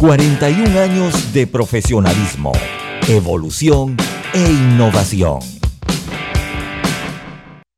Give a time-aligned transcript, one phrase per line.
[0.00, 2.52] 41 años de profesionalismo,
[3.08, 3.96] evolución
[4.32, 5.40] e innovación.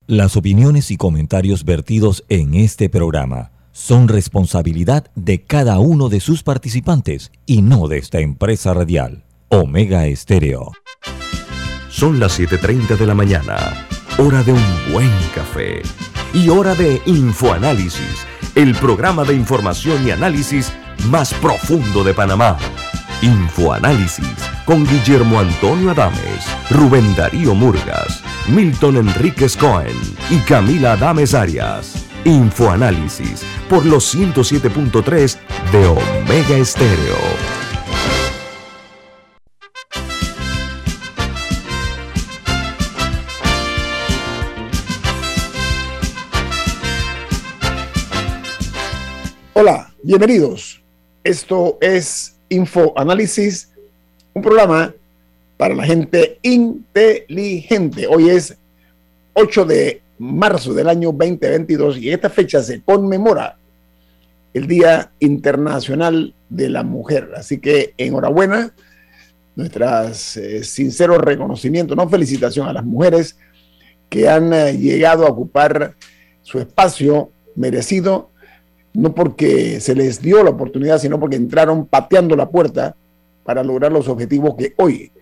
[0.06, 6.42] Las opiniones y comentarios vertidos en este programa son responsabilidad de cada uno de sus
[6.42, 9.24] participantes y no de esta empresa radial.
[9.48, 10.72] Omega Estéreo.
[11.88, 13.86] Son las 7.30 de la mañana,
[14.18, 15.80] hora de un buen café
[16.34, 20.70] y hora de Infoanálisis, el programa de información y análisis
[21.06, 22.56] más profundo de Panamá.
[23.22, 29.96] Infoanálisis con Guillermo Antonio Adames, Rubén Darío Murgas, Milton Enríquez Cohen
[30.30, 32.06] y Camila Adames Arias.
[32.24, 35.36] Infoanálisis por los 107.3
[35.72, 37.16] de Omega Estéreo.
[49.52, 50.82] Hola, bienvenidos.
[51.22, 53.70] Esto es Info Análisis,
[54.32, 54.94] un programa
[55.58, 58.06] para la gente inteligente.
[58.06, 58.56] Hoy es
[59.34, 63.58] 8 de marzo del año 2022 y esta fecha se conmemora
[64.54, 67.32] el Día Internacional de la Mujer.
[67.36, 68.72] Así que enhorabuena,
[69.56, 73.36] nuestras eh, sinceros reconocimientos, no felicitación a las mujeres
[74.08, 75.94] que han eh, llegado a ocupar
[76.40, 78.29] su espacio merecido
[78.92, 82.96] no porque se les dio la oportunidad, sino porque entraron pateando la puerta
[83.44, 85.12] para lograr los objetivos que hoy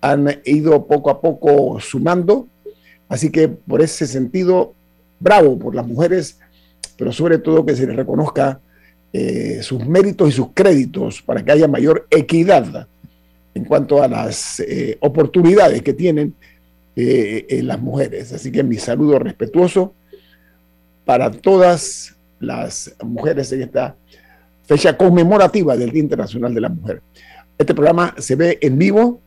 [0.00, 2.46] han ido poco a poco sumando.
[3.08, 4.74] Así que por ese sentido,
[5.18, 6.38] bravo por las mujeres,
[6.96, 8.60] pero sobre todo que se les reconozca
[9.12, 12.88] eh, sus méritos y sus créditos para que haya mayor equidad
[13.54, 16.34] en cuanto a las eh, oportunidades que tienen
[16.96, 18.32] eh, las mujeres.
[18.32, 19.94] Así que mi saludo respetuoso
[21.04, 23.96] para todas las mujeres en esta
[24.64, 27.02] fecha conmemorativa del Día Internacional de la Mujer.
[27.58, 29.20] Este programa se ve en vivo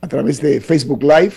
[0.00, 1.34] a través de Facebook Live.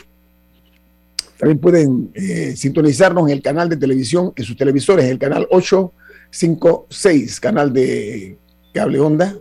[1.37, 5.47] También pueden eh, sintonizarnos en el canal de televisión, en sus televisores, en el canal
[5.49, 8.37] 856, canal de
[8.73, 9.35] cable onda.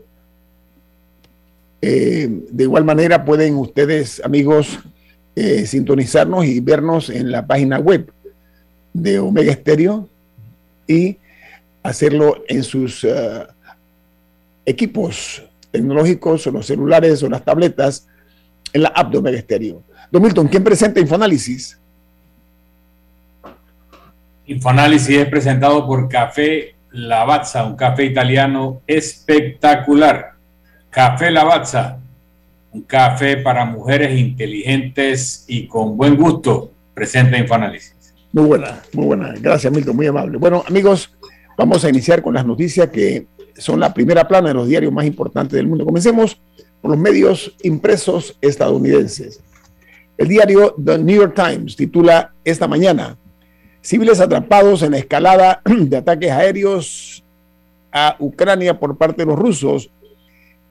[1.80, 4.78] Eh, de igual manera pueden ustedes, amigos,
[5.36, 8.12] eh, sintonizarnos y vernos en la página web
[8.92, 10.08] de Omega Estéreo
[10.86, 11.18] y
[11.88, 13.46] hacerlo en sus eh,
[14.64, 18.06] equipos tecnológicos o los celulares o las tabletas
[18.72, 19.82] en la app de Omega Stereo.
[20.10, 21.78] Don Milton, ¿quién presenta Infoanálisis?
[24.46, 30.32] Infoanálisis es presentado por Café Lavazza, un café italiano espectacular.
[30.90, 31.98] Café Lavazza,
[32.72, 36.72] un café para mujeres inteligentes y con buen gusto.
[36.94, 37.94] Presenta Infoanálisis.
[38.32, 39.34] Muy buena, muy buena.
[39.38, 40.38] Gracias, Milton, muy amable.
[40.38, 41.14] Bueno, amigos,
[41.58, 43.26] Vamos a iniciar con las noticias que
[43.56, 45.84] son la primera plana de los diarios más importantes del mundo.
[45.84, 46.40] Comencemos
[46.80, 49.40] por los medios impresos estadounidenses.
[50.16, 53.18] El diario The New York Times titula esta mañana,
[53.80, 57.24] civiles atrapados en la escalada de ataques aéreos
[57.90, 59.90] a Ucrania por parte de los rusos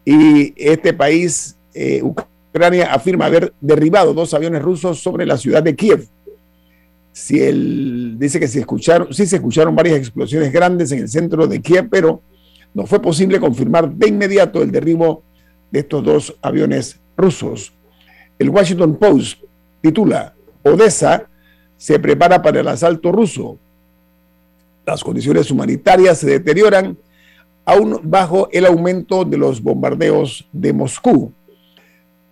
[0.06, 5.76] y este país, eh, Ucrania, afirma haber derribado dos aviones rusos sobre la ciudad de
[5.76, 6.08] Kiev
[7.18, 11.48] si él dice que se escucharon, sí se escucharon varias explosiones grandes en el centro
[11.48, 12.22] de Kiev, pero
[12.76, 15.24] no fue posible confirmar de inmediato el derribo
[15.72, 17.74] de estos dos aviones rusos.
[18.38, 19.40] El Washington Post
[19.82, 21.28] titula, Odessa
[21.76, 23.58] se prepara para el asalto ruso.
[24.86, 27.00] Las condiciones humanitarias se deterioran
[27.66, 31.34] aún bajo el aumento de los bombardeos de Moscú.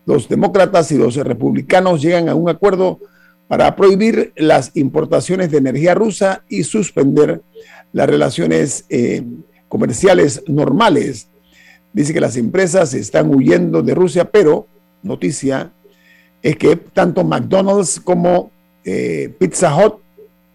[0.05, 2.99] Los demócratas y los republicanos llegan a un acuerdo
[3.47, 7.41] para prohibir las importaciones de energía rusa y suspender
[7.93, 9.23] las relaciones eh,
[9.67, 11.29] comerciales normales.
[11.93, 14.67] Dice que las empresas están huyendo de Rusia, pero
[15.03, 15.71] noticia
[16.41, 18.51] es que tanto McDonald's como
[18.83, 19.95] eh, Pizza Hut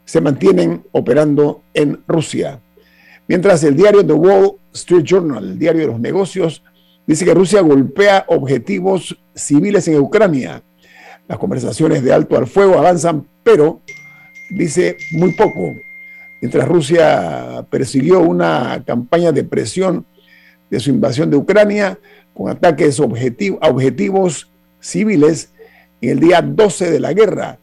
[0.04, 2.60] se mantienen operando en Rusia.
[3.28, 6.62] Mientras el diario The Wall Street Journal, el diario de los negocios,
[7.06, 10.62] dice que Rusia golpea objetivos civiles en Ucrania
[11.30, 13.80] las conversaciones de alto al fuego avanzan, pero
[14.50, 15.76] dice muy poco.
[16.42, 20.04] Mientras Rusia persiguió una campaña de presión
[20.70, 22.00] de su invasión de Ucrania
[22.34, 24.50] con ataques a objetivos
[24.80, 25.52] civiles
[26.00, 27.60] en el día 12 de la guerra,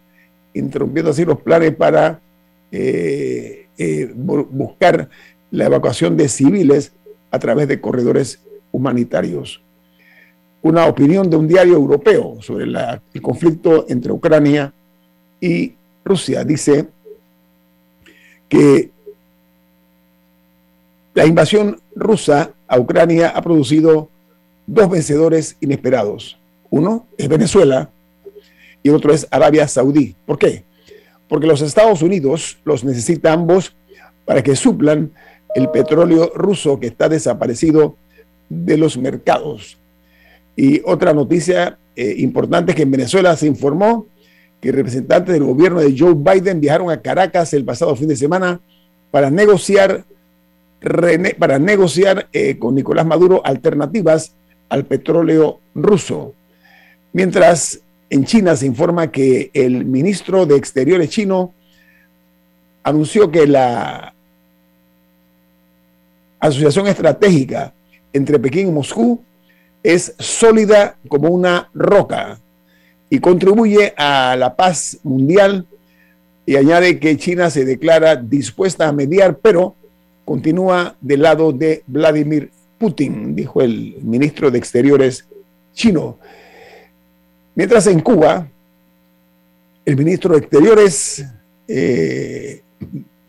[0.53, 2.21] interrumpiendo así los planes para
[2.71, 5.09] eh, eh, buscar
[5.51, 6.93] la evacuación de civiles
[7.31, 8.39] a través de corredores
[8.71, 9.61] humanitarios
[10.67, 14.73] una opinión de un diario europeo sobre el conflicto entre Ucrania
[15.39, 15.73] y
[16.03, 16.43] Rusia.
[16.43, 16.87] Dice
[18.49, 18.91] que
[21.13, 24.09] la invasión rusa a Ucrania ha producido
[24.65, 26.37] dos vencedores inesperados.
[26.69, 27.89] Uno es Venezuela
[28.83, 30.15] y otro es Arabia Saudí.
[30.25, 30.63] ¿Por qué?
[31.29, 33.75] Porque los Estados Unidos los necesita ambos
[34.25, 35.11] para que suplan
[35.55, 37.95] el petróleo ruso que está desaparecido
[38.49, 39.77] de los mercados.
[40.57, 44.07] Y otra noticia eh, importante es que en Venezuela se informó
[44.59, 48.59] que representantes del gobierno de Joe Biden viajaron a Caracas el pasado fin de semana
[49.11, 50.03] para negociar,
[51.37, 54.33] para negociar eh, con Nicolás Maduro alternativas
[54.67, 56.33] al petróleo ruso.
[57.13, 61.53] Mientras en China se informa que el ministro de Exteriores chino
[62.83, 64.15] anunció que la
[66.39, 67.73] asociación estratégica
[68.11, 69.21] entre Pekín y Moscú
[69.87, 72.41] es sólida como una roca
[73.09, 75.65] y contribuye a la paz mundial
[76.45, 79.75] y añade que China se declara dispuesta a mediar, pero
[80.25, 85.25] continúa del lado de Vladimir Putin, dijo el ministro de Exteriores
[85.73, 86.19] chino.
[87.55, 88.45] Mientras en Cuba,
[89.85, 91.25] el ministro de Exteriores,
[91.65, 92.61] eh,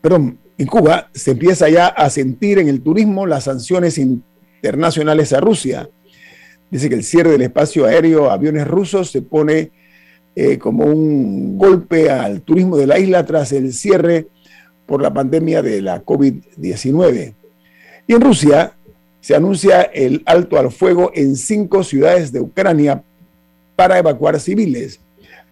[0.01, 5.39] perdón, en Cuba se empieza ya a sentir en el turismo las sanciones internacionales a
[5.39, 5.89] Rusia.
[6.71, 9.71] Dice que el cierre del espacio aéreo a aviones rusos se pone
[10.35, 14.27] eh, como un golpe al turismo de la isla tras el cierre
[14.85, 17.33] por la pandemia de la COVID-19.
[18.07, 18.73] Y en Rusia
[19.21, 23.03] se anuncia el alto al fuego en cinco ciudades de Ucrania
[23.75, 24.99] para evacuar civiles.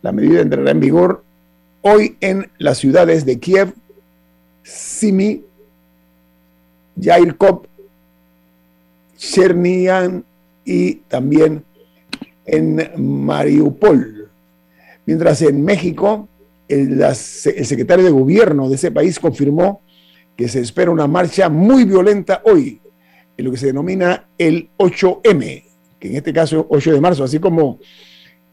[0.02, 1.24] La medida entrará en vigor
[1.82, 3.74] hoy en las ciudades de Kiev,
[4.64, 5.44] Simi,
[6.96, 7.64] Yairkov,
[9.18, 10.24] Chernian
[10.68, 11.64] y también
[12.46, 14.30] en Mariupol.
[15.06, 16.28] Mientras en México,
[16.68, 19.82] el, secretario de gobierno de ese país confirmó
[20.36, 22.82] que se espera una marcha muy violenta hoy,
[23.38, 25.64] en lo que se denomina el 8M,
[26.00, 27.80] que en este caso es 8 de marzo, así como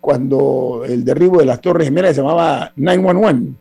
[0.01, 3.55] cuando el derribo de las Torres Gemelas se llamaba 911,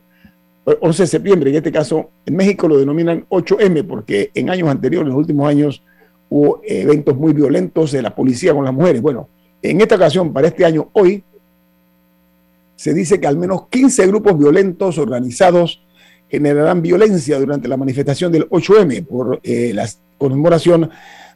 [0.80, 5.08] 11 de septiembre, en este caso en México lo denominan 8M, porque en años anteriores,
[5.08, 5.84] en los últimos años,
[6.34, 9.04] hubo eventos muy violentos de la policía con las mujeres.
[9.04, 9.30] Bueno,
[9.62, 11.24] en esta ocasión, para este año, hoy,
[12.76, 15.84] se dice que al menos 15 grupos violentos organizados
[16.28, 19.88] generarán violencia durante la manifestación del 8M por eh, la
[20.18, 20.90] conmemoración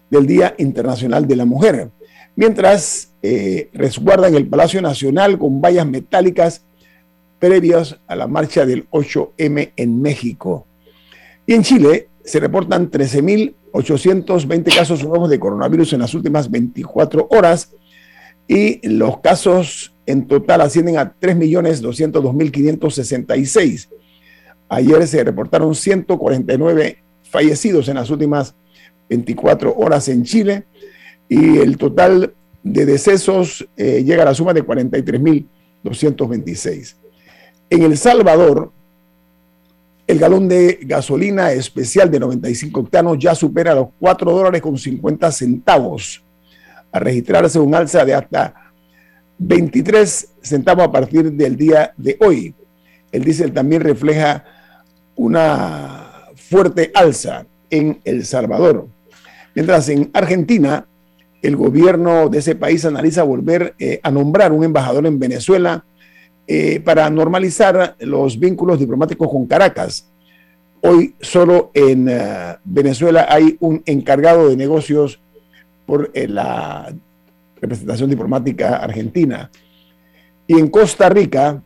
[0.09, 1.91] del Día Internacional de la Mujer
[2.35, 6.63] mientras eh, resguardan el Palacio Nacional con vallas metálicas
[7.37, 10.65] previas a la marcha del 8M en México.
[11.45, 12.89] Y en Chile se reportan
[13.77, 17.73] 13.820 casos nuevos de coronavirus en las últimas 24 horas
[18.47, 23.89] y los casos en total ascienden a 3.202.566.
[24.69, 28.55] Ayer se reportaron 149 fallecidos en las últimas
[29.09, 30.65] 24 horas en Chile
[31.29, 32.33] y el total
[32.63, 36.95] de decesos eh, llega a la suma de 43.226.
[37.69, 38.73] En El Salvador,
[40.07, 45.31] el galón de gasolina especial de 95 octanos ya supera los 4 dólares con 50
[45.33, 46.23] centavos,
[46.93, 48.53] a registrarse un alza de hasta
[49.37, 52.55] 23 centavos a partir del día de hoy.
[53.11, 54.45] El diésel también refleja
[55.15, 58.87] una fuerte alza en El Salvador.
[59.55, 60.87] Mientras en Argentina,
[61.41, 65.83] el gobierno de ese país analiza volver eh, a nombrar un embajador en Venezuela
[66.47, 70.09] eh, para normalizar los vínculos diplomáticos con Caracas.
[70.81, 75.19] Hoy solo en eh, Venezuela hay un encargado de negocios
[75.85, 76.93] por la
[77.61, 79.49] representación diplomática argentina.
[80.47, 81.61] Y en Costa Rica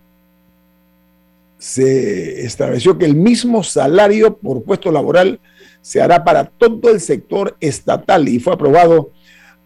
[1.57, 5.39] se estableció que el mismo salario por puesto laboral
[5.81, 9.11] se hará para todo el sector estatal y fue aprobado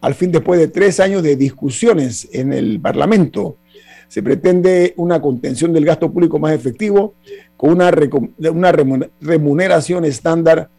[0.02, 3.58] al fin después de tres años de discusiones en el Parlamento.
[4.08, 7.16] Se pretende una contención del gasto público más efectivo
[7.58, 7.92] con una,
[8.52, 8.72] una
[9.22, 10.70] remuneración estándar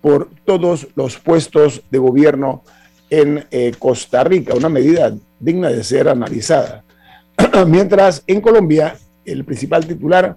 [0.00, 2.62] por todos los puestos de gobierno
[3.10, 6.84] en eh, Costa Rica, una medida digna de ser analizada.
[7.66, 10.36] Mientras en Colombia, el principal titular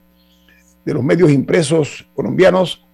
[0.84, 2.86] de los medios impresos colombianos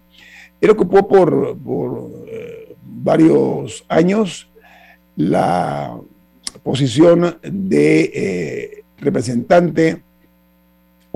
[0.62, 2.12] Él ocupó por, por
[2.82, 4.50] varios años
[5.16, 5.98] la
[6.64, 10.02] posición de eh, representante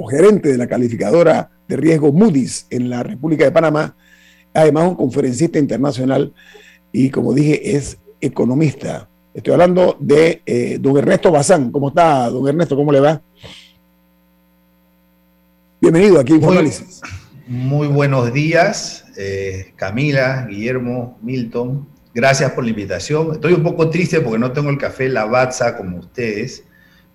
[0.01, 3.97] o gerente de la calificadora de riesgo Moody's en la República de Panamá,
[4.53, 6.33] además un conferencista internacional
[6.93, 9.09] y como dije es economista.
[9.33, 11.69] Estoy hablando de eh, don Ernesto Bazán.
[11.69, 12.77] ¿Cómo está, don Ernesto?
[12.77, 13.21] ¿Cómo le va?
[15.81, 17.01] Bienvenido aquí en Análisis.
[17.45, 21.85] Muy buenos días, eh, Camila, Guillermo, Milton.
[22.13, 23.33] Gracias por la invitación.
[23.33, 26.63] Estoy un poco triste porque no tengo el café Lavazza como ustedes,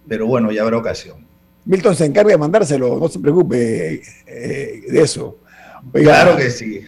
[0.07, 1.24] pero bueno, ya habrá ocasión.
[1.65, 5.39] Milton se encarga de mandárselo, no se preocupe eh, de eso.
[5.93, 6.81] claro que sí.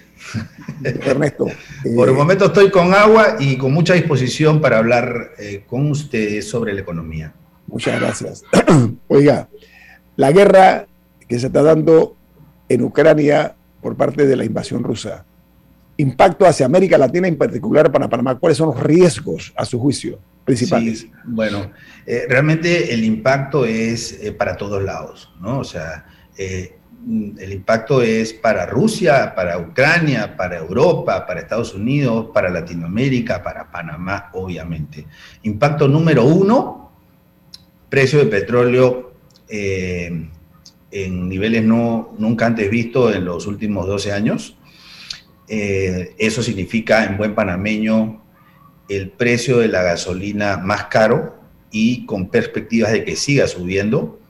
[0.82, 1.46] Ernesto.
[1.94, 5.32] por el eh, momento estoy con agua y con mucha disposición para hablar
[5.66, 7.32] con ustedes sobre la economía.
[7.66, 8.42] Muchas gracias.
[9.08, 9.48] Oiga,
[10.16, 10.86] la guerra
[11.28, 12.16] que se está dando
[12.68, 15.24] en Ucrania por parte de la invasión rusa.
[15.96, 18.38] Impacto hacia América Latina, en particular para Panamá.
[18.38, 21.06] ¿Cuáles son los riesgos, a su juicio, principales?
[21.24, 21.72] bueno,
[22.06, 25.58] eh, realmente el impacto es eh, para todos lados, ¿no?
[25.58, 26.06] O sea,
[26.38, 26.78] eh,
[27.38, 33.70] el impacto es para Rusia, para Ucrania, para Europa, para Estados Unidos, para Latinoamérica, para
[33.70, 35.06] Panamá, obviamente.
[35.42, 36.92] Impacto número uno,
[37.90, 39.12] precio de petróleo
[39.48, 44.56] en niveles no, nunca antes vistos en los últimos 12 años.
[45.48, 48.24] Eh, eso significa, en buen panameño,
[48.88, 51.40] el precio de la gasolina más caro
[51.70, 54.20] y con perspectivas de que siga subiendo.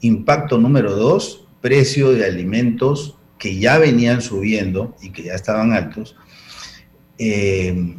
[0.00, 6.16] Impacto número dos, precio de alimentos que ya venían subiendo y que ya estaban altos.
[7.18, 7.96] Eh,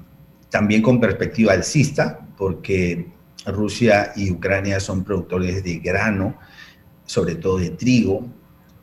[0.50, 3.08] también con perspectiva alcista, porque
[3.46, 6.38] Rusia y Ucrania son productores de grano
[7.06, 8.28] sobre todo de trigo,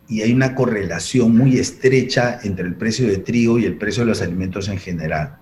[0.09, 4.11] y hay una correlación muy estrecha entre el precio de trigo y el precio de
[4.11, 5.39] los alimentos en general.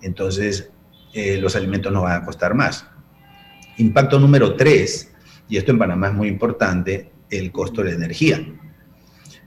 [0.00, 0.70] Entonces,
[1.12, 2.86] eh, los alimentos no van a costar más.
[3.78, 5.12] Impacto número tres,
[5.48, 8.44] y esto en Panamá es muy importante, el costo de energía.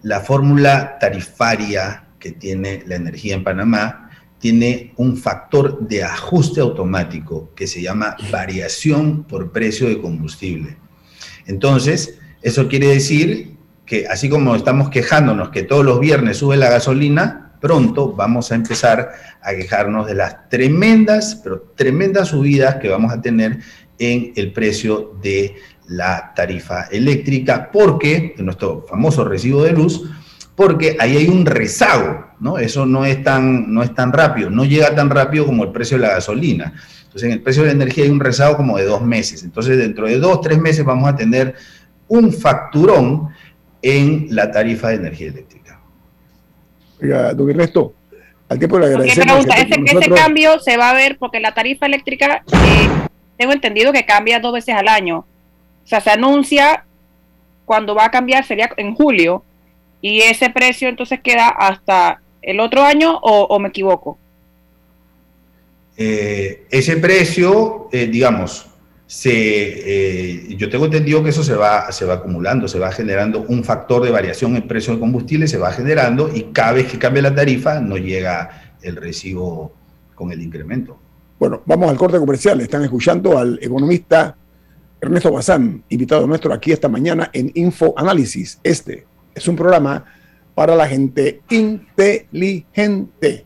[0.01, 7.51] La fórmula tarifaria que tiene la energía en Panamá tiene un factor de ajuste automático
[7.55, 10.77] que se llama variación por precio de combustible.
[11.45, 13.55] Entonces, eso quiere decir
[13.85, 18.55] que así como estamos quejándonos que todos los viernes sube la gasolina, pronto vamos a
[18.55, 23.59] empezar a quejarnos de las tremendas, pero tremendas subidas que vamos a tener
[23.97, 25.55] en el precio de
[25.87, 30.11] la tarifa eléctrica, porque, en nuestro famoso recibo de luz,
[30.55, 32.57] porque ahí hay un rezago, ¿no?
[32.57, 35.95] Eso no es tan, no es tan rápido, no llega tan rápido como el precio
[35.95, 36.73] de la gasolina.
[37.03, 39.41] Entonces, en el precio de la energía hay un rezago como de dos meses.
[39.41, 41.55] Entonces, dentro de dos, tres meses vamos a tener
[42.09, 43.29] un facturón
[43.81, 45.62] en la tarifa de energía eléctrica.
[47.03, 47.93] Oiga, don Ernesto,
[48.47, 49.45] al tiempo le agradecemos.
[49.45, 52.89] ese, cambio se va a ver porque la tarifa eléctrica, eh,
[53.37, 55.25] tengo entendido que cambia dos veces al año.
[55.83, 56.85] O sea, se anuncia
[57.65, 59.43] cuando va a cambiar, sería en julio,
[60.01, 64.17] y ese precio entonces queda hasta el otro año o, me equivoco.
[65.97, 68.72] Eh, ese precio, eh, digamos,
[69.25, 74.11] eh, yo tengo entendido que eso se va, acumulando, se va generando un factor de
[74.11, 77.79] variación en precio de combustible, se va generando y cada vez que cambia la tarifa
[77.79, 79.73] no llega el recibo
[80.15, 80.97] con el incremento.
[81.39, 82.61] Bueno, vamos al corte comercial.
[82.61, 84.35] Están escuchando al economista
[84.99, 88.59] Ernesto Bazán, invitado nuestro aquí esta mañana en Info Análisis.
[88.63, 89.05] Este
[89.35, 90.05] es un programa
[90.55, 93.45] para la gente inteligente.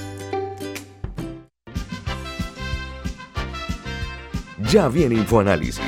[4.71, 5.83] Ya viene InfoAnálisis,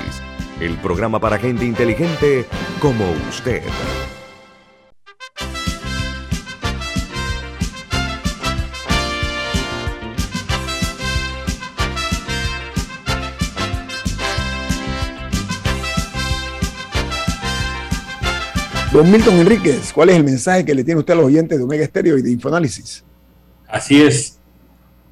[0.59, 2.45] el programa para gente inteligente
[2.81, 3.61] como usted.
[18.91, 21.63] Don Milton Enríquez, ¿cuál es el mensaje que le tiene usted a los oyentes de
[21.63, 23.05] Omega Estéreo y de Infoanálisis?
[23.69, 24.42] Así es.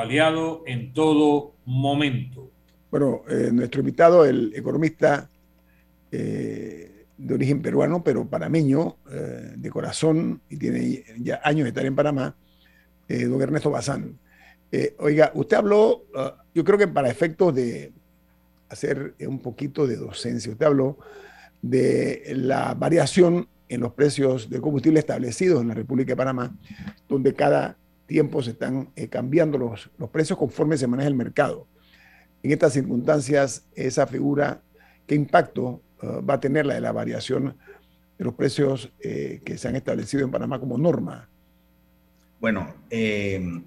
[0.00, 2.50] aliado en todo momento.
[2.90, 5.28] Bueno, eh, nuestro invitado, el economista
[6.10, 11.84] eh, de origen peruano, pero panameño, eh, de corazón, y tiene ya años de estar
[11.84, 12.36] en Panamá,
[13.08, 14.18] don Ernesto Bazán.
[14.98, 17.92] oiga, usted habló, ah, yo creo que para efectos de
[18.68, 20.98] hacer un poquito de docencia, usted habló
[21.62, 26.56] de la variación en los precios de combustible establecidos en la República de Panamá,
[27.08, 31.66] donde cada tiempo se están eh, cambiando los, los precios conforme se maneja el mercado.
[32.42, 34.62] En estas circunstancias, esa figura,
[35.06, 37.56] ¿qué impacto uh, va a tener la de la variación
[38.18, 41.28] de los precios eh, que se han establecido en Panamá como norma?
[42.40, 43.62] Bueno, eh,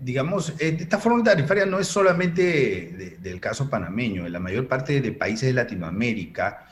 [0.00, 4.26] digamos, esta fórmula tarifaria no es solamente del caso panameño.
[4.26, 6.66] En la mayor parte de países de Latinoamérica,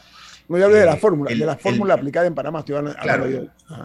[0.51, 2.65] no, yo de la eh, fórmula, de la fórmula aplicada en Panamá.
[2.65, 3.25] claro,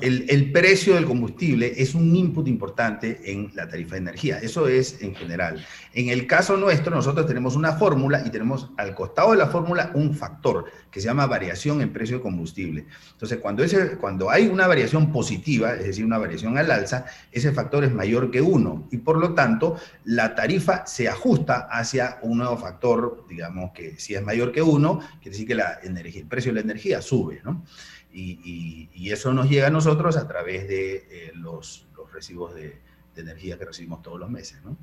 [0.02, 4.40] el, el, precio del combustible es un input importante en la tarifa de energía.
[4.40, 5.64] Eso es en general.
[5.94, 9.92] En el caso nuestro, nosotros tenemos una fórmula y tenemos al costado de la fórmula
[9.94, 12.88] un factor que se llama variación en precio de combustible.
[13.12, 17.52] Entonces, cuando, ese, cuando hay una variación positiva, es decir, una variación al alza, ese
[17.52, 22.40] factor es mayor que uno y por lo tanto la tarifa se ajusta hacia un
[22.40, 26.28] nuevo factor, digamos que si es mayor que uno, quiere decir que la energía, el
[26.28, 27.64] precio la energía sube, ¿no?
[28.12, 32.80] Y, eso nos llega a nosotros a través de eh, los, los, recibos de,
[33.16, 34.76] energía que recibimos todos los meses, ¿no?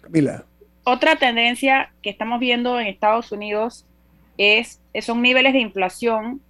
[0.00, 0.44] Camila.
[0.84, 3.86] Otra tendencia que estamos viendo en Estados Unidos
[4.38, 6.40] es, son niveles de inflación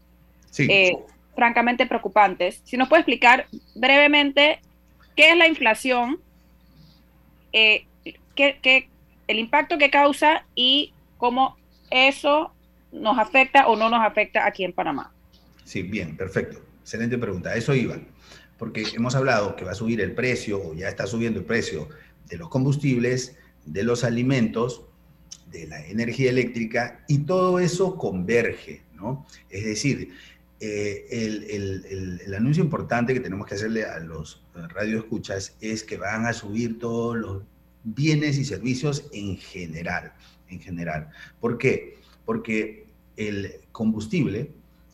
[0.58, 0.96] eh,
[1.34, 2.60] francamente preocupantes.
[2.64, 4.60] Si nos puede explicar brevemente
[5.16, 6.20] qué es la inflación,
[7.52, 7.86] eh,
[8.34, 8.88] qué,
[9.26, 11.56] el impacto que causa y cómo
[11.90, 12.52] eso
[12.92, 15.12] nos afecta o no nos afecta aquí en Panamá.
[15.64, 16.58] Sí, bien, perfecto.
[16.82, 17.54] Excelente pregunta.
[17.54, 17.96] Eso iba.
[18.58, 21.88] Porque hemos hablado que va a subir el precio o ya está subiendo el precio
[22.28, 24.82] de los combustibles, de los alimentos,
[25.50, 29.26] de la energía eléctrica y todo eso converge, ¿no?
[29.48, 30.12] Es decir,
[30.60, 36.32] eh, el, anuncio importante que tenemos que hacerle a los radioescuchas es que van a
[36.32, 37.42] subir todos los
[37.82, 40.12] bienes y servicios en general,
[40.48, 41.10] en general.
[41.40, 41.99] ¿Por qué?
[42.30, 44.52] Porque el combustible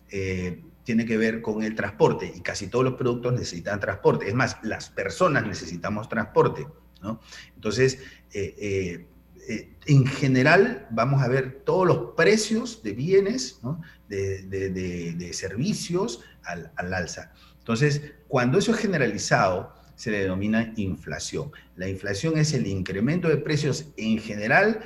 [0.09, 4.27] eh, tiene que ver con el transporte y casi todos los productos necesitan transporte.
[4.27, 6.67] Es más, las personas necesitamos transporte.
[7.03, 7.21] ¿no?
[7.55, 7.99] Entonces,
[8.33, 9.05] eh,
[9.51, 13.61] eh, en general vamos a ver todos los precios de bienes,
[14.09, 17.35] de, servicios al, al alza.
[17.59, 21.53] Entonces, cuando eso es generalizado, se le denomina inflación.
[21.77, 24.81] La inflación es el incremento de precios en general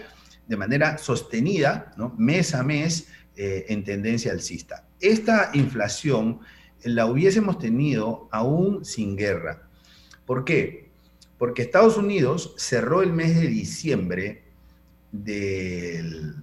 [0.50, 4.84] de manera sostenida, mes a mes, eh, en tendencia alcista.
[4.98, 6.40] Esta inflación
[6.82, 9.62] la hubiésemos tenido aún sin guerra.
[10.26, 10.90] ¿Por qué?
[11.38, 14.42] Porque Estados Unidos cerró el mes de diciembre
[15.12, 16.34] del,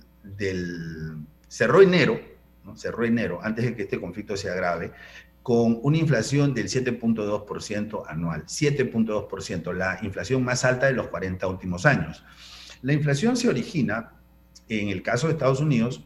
[1.50, 2.18] cerró enero,
[2.78, 4.94] cerró enero, antes de que este conflicto se agrave,
[5.44, 11.86] con una inflación del 7.2% anual, 7.2%, la inflación más alta de los 40 últimos
[11.86, 12.24] años.
[12.82, 14.12] La inflación se origina,
[14.70, 16.04] en el caso de Estados Unidos,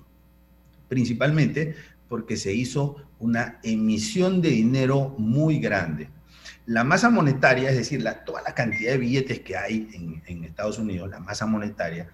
[0.88, 1.76] principalmente
[2.08, 6.10] porque se hizo una emisión de dinero muy grande.
[6.66, 10.80] La masa monetaria, es decir, la, toda la cantidad de billetes que hay en, Estados
[10.80, 12.10] Unidos, la masa monetaria,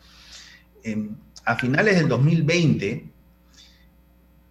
[0.83, 1.15] em,
[1.45, 3.09] a finales del 2020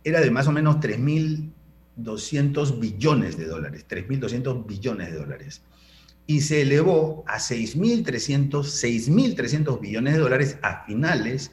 [0.02, 5.62] era de más o menos 3.200 billones de dólares, 3.200 billones de dólares.
[6.26, 11.52] Y se elevó a 6.300 billones de dólares a finales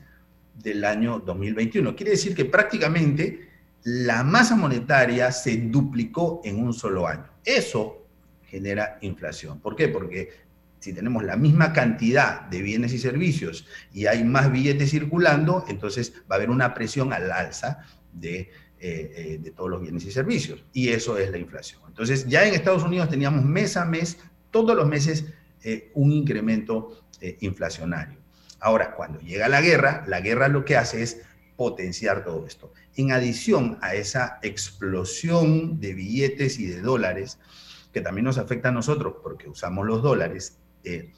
[0.56, 1.96] del año 2021.
[1.96, 3.50] Quiere decir que prácticamente
[3.84, 7.28] la masa monetaria se duplicó en un solo año.
[7.44, 8.08] Eso
[8.46, 9.60] genera inflación.
[9.60, 9.90] ¿Por qué?
[9.90, 10.30] Porque
[10.80, 16.14] si tenemos la misma cantidad de bienes y servicios y hay más billetes circulando, entonces
[16.30, 17.80] va a haber una presión al alza
[18.12, 20.64] de, eh, eh, de todos los bienes y servicios.
[20.74, 21.82] Y eso es la inflación.
[21.88, 24.18] Entonces ya en Estados Unidos teníamos mes a mes,
[24.54, 25.26] todos los meses,
[25.64, 27.02] eh, un incremento
[27.40, 28.18] inflacionario.
[28.60, 31.22] Ahora, cuando llega la guerra, la guerra lo que hace es
[31.56, 32.74] potenciar todo esto.
[32.96, 37.40] En adición a esa explosión de billetes y de dólares,
[37.92, 41.12] que también nos afecta a nosotros porque usamos los dólares, eh,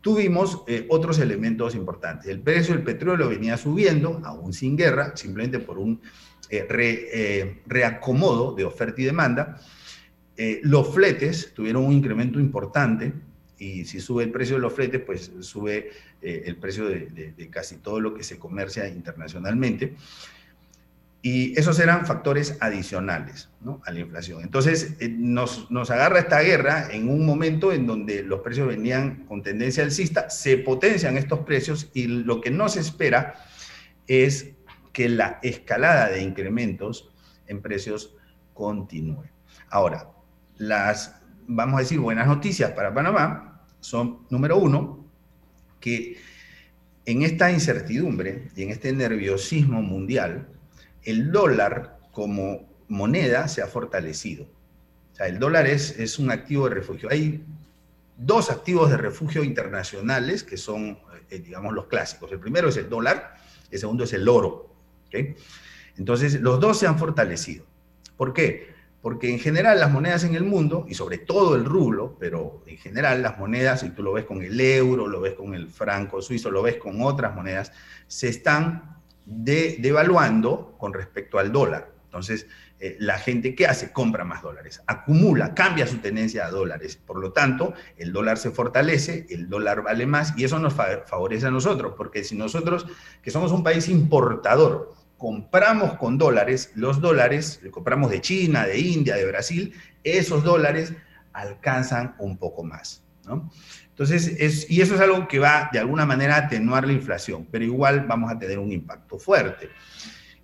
[0.00, 2.28] tuvimos eh, otros elementos importantes.
[2.28, 6.00] El precio del petróleo venía subiendo, aún sin guerra, simplemente por un
[6.50, 9.60] eh, reacomodo de oferta y demanda.
[10.62, 13.12] Los fletes tuvieron un incremento importante,
[13.62, 17.76] y si sube el precio de los fletes, pues sube eh, el precio de, casi
[17.76, 19.94] todo lo que se comercia internacionalmente.
[21.24, 23.48] Y esos eran factores adicionales
[23.84, 24.42] a la inflación.
[24.42, 29.44] Entonces, eh, nos, agarra esta guerra en un momento en donde los precios venían con
[29.44, 33.44] tendencia alcista, se potencian estos precios y lo que no se espera
[34.08, 34.50] es
[34.92, 37.12] que la escalada de incrementos
[37.46, 38.16] en precios
[38.54, 39.30] continúe.
[39.68, 40.08] Ahora,
[40.62, 41.16] las,
[41.48, 45.04] vamos a decir, buenas noticias para Panamá son, número uno,
[45.80, 46.18] que
[47.04, 50.46] en esta incertidumbre y en este nerviosismo mundial,
[51.02, 54.44] el dólar como moneda se ha fortalecido.
[55.12, 57.08] O sea, el dólar es, es un activo de refugio.
[57.10, 57.44] Hay
[58.16, 60.96] dos activos de refugio internacionales que son,
[61.28, 62.30] eh, digamos, los clásicos.
[62.30, 63.34] El primero es el dólar,
[63.68, 64.72] el segundo es el oro.
[65.98, 67.66] Entonces, los dos se han fortalecido.
[68.16, 68.71] ¿Por qué?
[69.02, 72.78] Porque en general las monedas en el mundo, y sobre todo el rublo, pero en
[72.78, 76.22] general las monedas, y tú lo ves con el euro, lo ves con el franco
[76.22, 77.72] suizo, lo ves con otras monedas,
[78.06, 81.90] se están devaluando con respecto al dólar.
[82.04, 82.46] Entonces,
[82.78, 83.92] eh, la gente ¿qué hace?
[83.92, 86.96] Compra más dólares, acumula, cambia su tendencia a dólares.
[86.96, 91.46] Por lo tanto, el dólar se fortalece, el dólar vale más y eso nos favorece
[91.46, 92.86] a nosotros, porque si nosotros,
[93.22, 99.14] que somos un país importador, compramos con dólares, los dólares, compramos de China, de India,
[99.14, 100.94] de Brasil, esos dólares
[101.32, 103.04] alcanzan un poco más.
[103.24, 103.48] ¿no?
[103.90, 107.46] Entonces, es, y eso es algo que va de alguna manera a atenuar la inflación,
[107.52, 109.70] pero igual vamos a tener un impacto fuerte.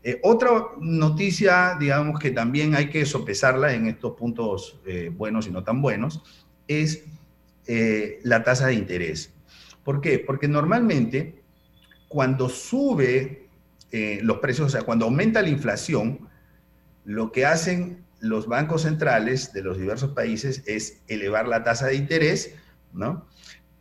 [0.04, 5.50] Eh, otra noticia, digamos que también hay que sopesarla en estos puntos eh, buenos y
[5.50, 6.22] no tan buenos,
[6.68, 7.04] es
[7.66, 9.34] eh, la tasa de interés.
[9.82, 10.20] ¿Por qué?
[10.20, 11.42] Porque normalmente
[12.06, 13.47] cuando sube
[13.92, 16.28] eh, los precios, o sea, cuando aumenta la inflación,
[17.04, 21.94] lo que hacen los bancos centrales de los diversos países es elevar la tasa de
[21.94, 22.54] interés,
[22.92, 23.26] ¿no?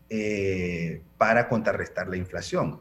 [0.09, 2.79] Eh, para contrarrestar la inflación.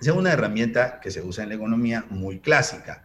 [0.00, 3.04] Esa es una herramienta que se usa en la economía muy clásica.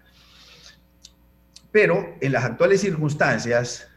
[1.72, 3.88] Pero en las actuales circunstancias,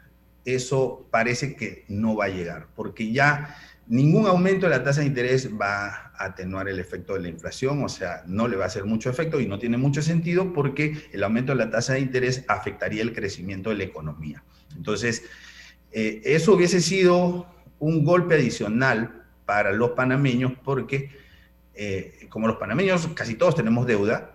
[0.45, 3.57] eso parece que no va a llegar, porque ya
[3.93, 7.85] Ningún aumento de la tasa de interés va a atenuar el efecto de la inflación,
[7.85, 11.11] o sea, no le va a hacer mucho efecto y no tiene mucho sentido porque
[11.13, 14.43] el aumento de la tasa de interés afectaría el crecimiento de la economía.
[14.75, 15.25] Entonces,
[15.91, 17.47] eh, eso hubiese sido
[17.81, 21.11] un golpe adicional para los panameños porque
[21.75, 24.33] eh, como los panameños casi todos tenemos deuda,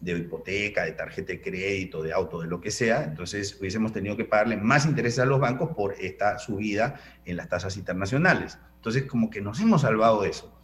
[0.00, 4.16] de hipoteca, de tarjeta de crédito, de auto, de lo que sea, entonces hubiésemos tenido
[4.16, 8.56] que pagarle más intereses a los bancos por esta subida en las tasas internacionales.
[8.78, 10.54] Entonces, como que nos hemos salvado de eso.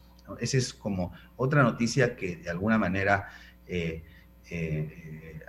[0.40, 3.28] Esa es como otra noticia que de alguna manera,
[3.66, 4.02] eh,
[4.48, 5.40] eh,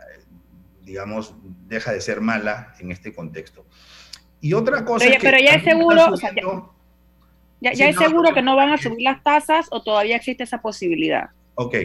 [0.82, 1.36] digamos,
[1.68, 3.66] deja de ser mala en este contexto.
[4.42, 5.06] Y otra cosa...
[5.08, 6.14] Pero, pero ya es seguro,
[7.62, 11.30] ya, es seguro que no van a subir las tasas o todavía existe esa posibilidad.
[11.56, 11.76] Ok.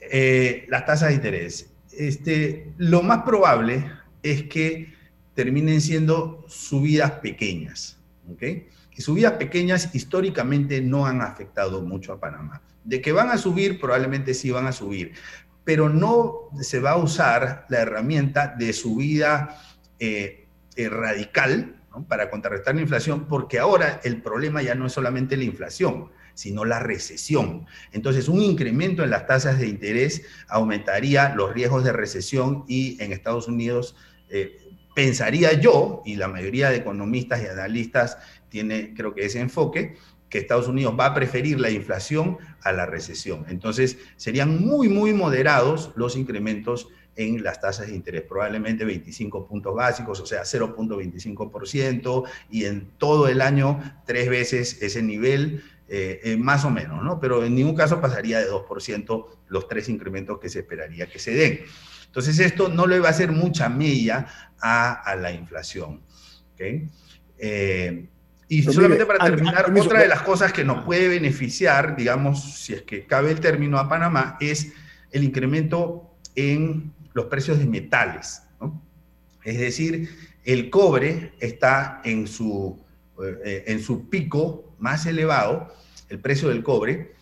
[0.00, 1.74] Eh, las tasas de interés.
[1.96, 3.90] Este, lo más probable
[4.22, 4.92] es que
[5.34, 7.98] terminen siendo subidas pequeñas.
[8.32, 8.68] ¿okay?
[8.96, 12.62] Y subidas pequeñas históricamente no han afectado mucho a Panamá.
[12.84, 15.14] De que van a subir, probablemente sí van a subir,
[15.64, 19.60] pero no se va a usar la herramienta de subida
[19.98, 25.36] eh, eh, radical para contrarrestar la inflación, porque ahora el problema ya no es solamente
[25.36, 27.66] la inflación, sino la recesión.
[27.92, 33.12] Entonces, un incremento en las tasas de interés aumentaría los riesgos de recesión y en
[33.12, 33.96] Estados Unidos,
[34.28, 34.58] eh,
[34.94, 38.18] pensaría yo, y la mayoría de economistas y analistas
[38.54, 39.96] tiene creo que ese enfoque,
[40.28, 43.44] que Estados Unidos va a preferir la inflación a la recesión.
[43.48, 46.86] Entonces, serían muy, muy moderados los incrementos
[47.16, 53.26] en las tasas de interés, probablemente 25 puntos básicos, o sea, 0.25%, y en todo
[53.26, 57.18] el año tres veces ese nivel, eh, eh, más o menos, ¿no?
[57.18, 61.34] Pero en ningún caso pasaría de 2% los tres incrementos que se esperaría que se
[61.34, 61.60] den.
[62.06, 64.28] Entonces, esto no le va a hacer mucha mella
[64.60, 66.02] a, la inflación.
[66.54, 66.88] ¿okay?
[67.38, 68.08] Eh,
[68.48, 72.82] y solamente para terminar, otra de las cosas que nos puede beneficiar, digamos, si es
[72.82, 74.72] que cabe el término a Panamá, es
[75.12, 78.42] el incremento en los precios de metales.
[79.44, 80.08] Es decir,
[80.44, 82.82] el cobre está en su,
[83.44, 85.74] eh, en su pico más elevado,
[86.08, 87.14] el precio del cobre,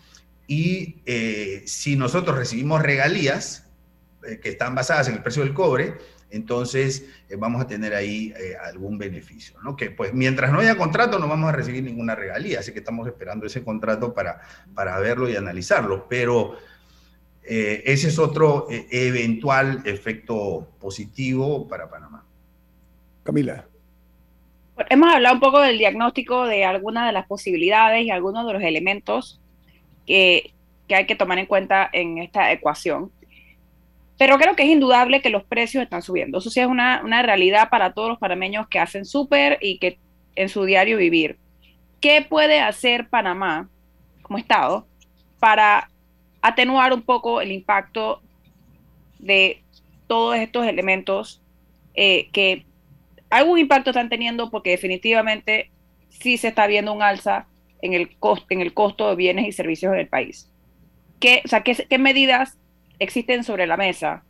[0.47, 3.69] y eh, si nosotros recibimos regalías
[4.27, 5.97] eh, que están basadas en el precio del cobre,
[6.33, 7.05] entonces
[7.37, 9.75] vamos a tener ahí algún beneficio, ¿no?
[9.75, 13.07] Que pues mientras no haya contrato no vamos a recibir ninguna regalía, así que estamos
[13.07, 14.41] esperando ese contrato para,
[14.73, 16.57] para verlo y analizarlo, pero
[17.45, 22.25] eh, ese es otro eh, eventual efecto positivo para Panamá.
[23.23, 23.65] Camila.
[24.89, 28.63] Hemos hablado un poco del diagnóstico de algunas de las posibilidades y algunos de los
[28.63, 29.39] elementos
[30.07, 30.53] que,
[30.87, 33.11] que hay que tomar en cuenta en esta ecuación.
[34.17, 36.37] Pero creo que es indudable que los precios están subiendo.
[36.37, 39.97] Eso sí es una, una realidad para todos los panameños que hacen súper y que
[40.35, 41.37] en su diario vivir.
[41.99, 43.69] ¿Qué puede hacer Panamá
[44.21, 44.87] como Estado
[45.39, 45.89] para
[46.41, 48.21] atenuar un poco el impacto
[49.19, 49.63] de
[50.07, 51.41] todos estos elementos
[51.95, 52.65] eh, que
[53.29, 55.71] algún impacto están teniendo porque definitivamente
[56.09, 57.47] sí se está viendo un alza
[57.81, 60.49] en el, costo, en el costo de bienes y servicios en el país.
[61.19, 62.57] ¿Qué, o sea, ¿qué, medidas
[62.99, 64.23] existen sobre la mesa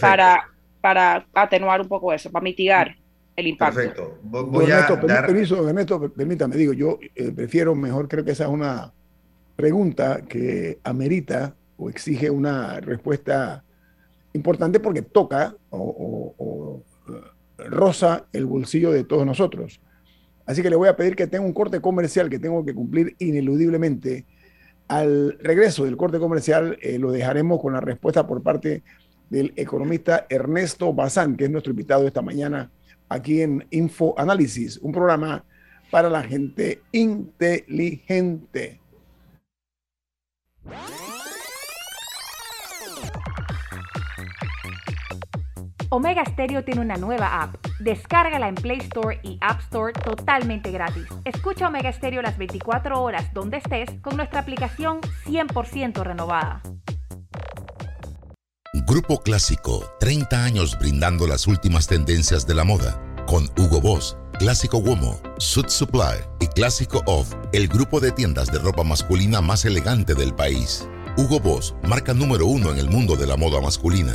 [0.00, 0.48] para,
[0.80, 2.96] para atenuar un poco eso, para mitigar
[3.36, 3.76] el impacto?
[3.76, 4.18] Perfecto.
[4.22, 5.26] Voy a dar...
[5.26, 8.92] permiso, permítame, digo, yo eh, prefiero mejor, creo que esa es una
[9.56, 13.64] pregunta que amerita o exige una respuesta
[14.32, 16.82] importante porque toca o,
[17.58, 19.80] roza el bolsillo de todos nosotros.
[20.46, 23.16] Así que le voy a pedir que tenga un corte comercial que tengo que cumplir
[23.18, 24.26] ineludiblemente.
[24.88, 28.82] Al regreso del corte comercial eh, lo dejaremos con la respuesta por parte
[29.28, 32.70] del economista Ernesto Bazán, que es nuestro invitado esta mañana
[33.08, 35.44] aquí en Info Análisis, un programa
[35.90, 38.80] para la gente inteligente.
[45.90, 47.54] Omega Stereo tiene una nueva app.
[47.80, 51.06] Descárgala en Play Store y App Store totalmente gratis.
[51.24, 56.60] Escucha Omega Stereo las 24 horas donde estés con nuestra aplicación 100% renovada.
[58.86, 63.00] Grupo Clásico, 30 años brindando las últimas tendencias de la moda.
[63.26, 68.58] Con Hugo Boss, Clásico Womo, Suit Supply y Clásico Off, el grupo de tiendas de
[68.58, 70.86] ropa masculina más elegante del país.
[71.16, 74.14] Hugo Boss, marca número uno en el mundo de la moda masculina.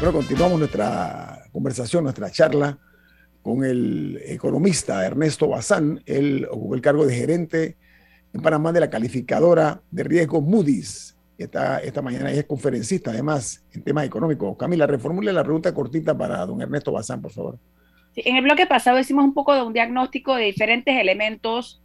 [0.00, 2.78] Bueno, continuamos nuestra conversación, nuestra charla
[3.42, 6.02] con el economista Ernesto Bazán.
[6.06, 7.76] Él ocupó el cargo de gerente
[8.32, 13.82] en Panamá de la calificadora de riesgo Moody's Está esta mañana es conferencista, además, en
[13.82, 14.56] temas económicos.
[14.56, 17.58] Camila, reformule la pregunta cortita para don Ernesto Bazán, por favor.
[18.16, 21.82] En el bloque pasado hicimos un poco de un diagnóstico de diferentes elementos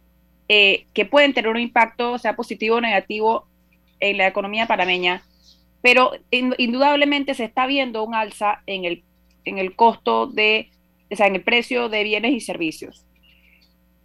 [0.48, 3.46] eh, que pueden tener un impacto, sea positivo o negativo,
[4.00, 5.22] en la economía panameña,
[5.82, 9.04] pero indudablemente se está viendo un alza en el,
[9.44, 10.70] en el costo de,
[11.10, 13.06] o sea, en el precio de bienes y servicios.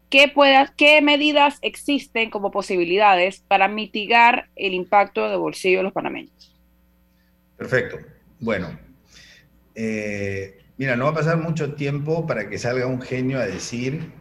[0.10, 5.94] ¿Qué, pueda, ¿Qué medidas existen como posibilidades para mitigar el impacto de bolsillo de los
[5.94, 6.54] panameños?
[7.56, 7.98] Perfecto.
[8.40, 8.78] Bueno,
[9.74, 14.12] eh, mira, no va a pasar mucho tiempo para que salga un genio a decir,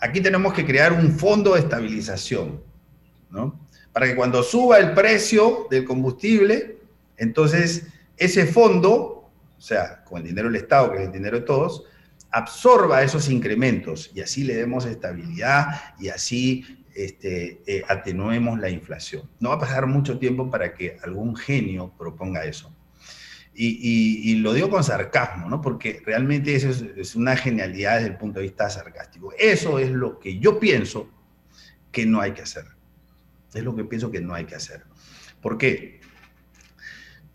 [0.00, 2.62] aquí tenemos que crear un fondo de estabilización,
[3.30, 3.58] ¿no?
[3.92, 6.77] Para que cuando suba el precio del combustible,
[7.18, 11.46] entonces ese fondo, o sea, con el dinero del Estado, que es el dinero de
[11.46, 11.84] todos,
[12.30, 19.22] absorba esos incrementos y así le demos estabilidad y así este, eh, atenuemos la inflación.
[19.40, 22.74] No va a pasar mucho tiempo para que algún genio proponga eso.
[23.60, 25.60] Y, lo digo con sarcasmo, ¿no?
[25.60, 29.32] porque realmente eso es, una genialidad desde el punto de vista sarcástico.
[29.36, 31.10] Eso es lo que yo pienso
[31.90, 32.66] que no hay que hacer.
[33.52, 34.84] Es lo que pienso que no hay que hacer.
[35.42, 36.00] ¿Por qué?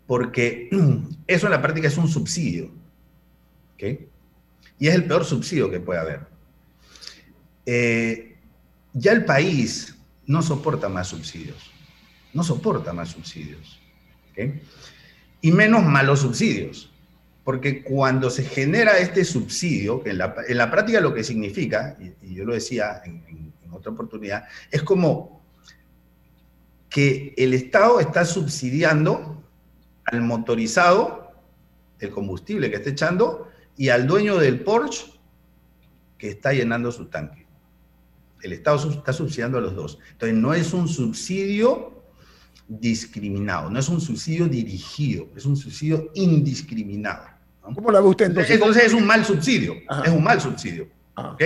[0.06, 0.68] Porque
[1.26, 2.70] eso en la práctica es un subsidio.
[3.74, 4.08] ¿okay?
[4.78, 6.26] Y es el peor subsidio que puede haber.
[7.66, 8.36] Eh,
[8.92, 11.70] ya el país no soporta más subsidios.
[12.32, 13.80] No soporta más subsidios.
[15.40, 16.90] Y menos malos subsidios.
[17.44, 22.44] Porque cuando se genera este subsidio, que en la, práctica lo que significa, y, yo
[22.44, 25.42] lo decía en, en otra oportunidad, es como
[26.88, 29.43] que el Estado está subsidiando
[30.06, 31.32] al motorizado
[31.98, 35.06] el combustible que está echando y al dueño del Porsche
[36.18, 37.46] que está llenando su tanque.
[38.42, 39.98] El Estado está subsidiando a los dos.
[40.12, 42.02] Entonces, no es un subsidio
[42.68, 47.26] discriminado, no es un subsidio dirigido, es un subsidio indiscriminado.
[47.60, 48.54] ¿Cómo lo ve usted entonces?
[48.54, 50.88] Entonces es un mal subsidio, es un mal subsidio.
[51.16, 51.36] Ah,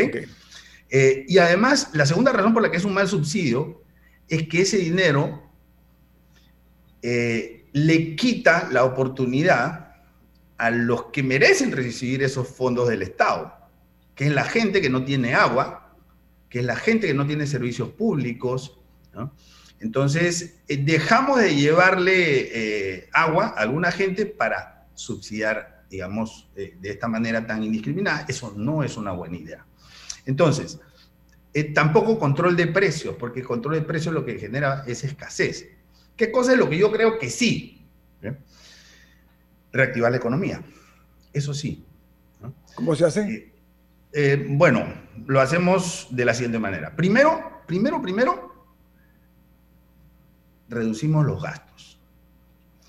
[0.91, 3.83] eh, y además, la segunda razón por la que es un mal subsidio
[4.29, 5.43] es que ese dinero
[7.03, 9.89] eh, le quita la oportunidad
[10.59, 13.55] a los que merecen recibir esos fondos del Estado,
[14.15, 15.97] que es la gente que no tiene agua,
[16.49, 18.79] que es la gente que no tiene servicios públicos.
[19.81, 26.91] Entonces, eh, dejamos de llevarle eh, agua a alguna gente para subsidiar, digamos, eh, de
[26.91, 28.25] esta manera tan indiscriminada.
[28.29, 29.67] Eso no es una buena idea.
[30.27, 30.81] Entonces,
[31.75, 35.69] tampoco control de precios, porque control de precios lo que genera es escasez.
[36.19, 37.77] ¿Qué cosa es lo que yo creo que sí?
[39.71, 40.63] reactivar la economía.
[41.33, 41.85] Eso sí.
[42.75, 43.21] ¿Cómo se hace?
[43.21, 43.53] Eh,
[44.13, 44.87] eh, bueno,
[45.27, 46.97] lo hacemos de la siguiente manera.
[46.97, 48.67] Primero, primero, primero,
[50.69, 52.01] reducimos los gastos.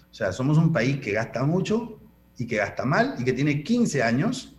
[0.09, 1.99] O sea, somos un país que gasta mucho
[2.37, 4.55] y que gasta mal y que tiene 15 años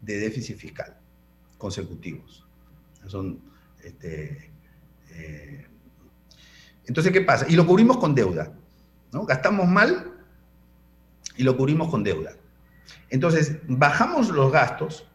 [0.00, 0.96] de déficit fiscal
[1.58, 2.46] consecutivos.
[3.06, 3.40] Son,
[3.82, 4.50] este,
[5.10, 5.66] eh,
[6.86, 7.46] entonces, ¿qué pasa?
[7.48, 8.52] Y lo cubrimos con deuda.
[9.12, 9.24] ¿no?
[9.24, 10.12] Gastamos mal
[11.36, 12.32] y lo cubrimos con deuda.
[13.10, 15.08] Entonces, bajamos los gastos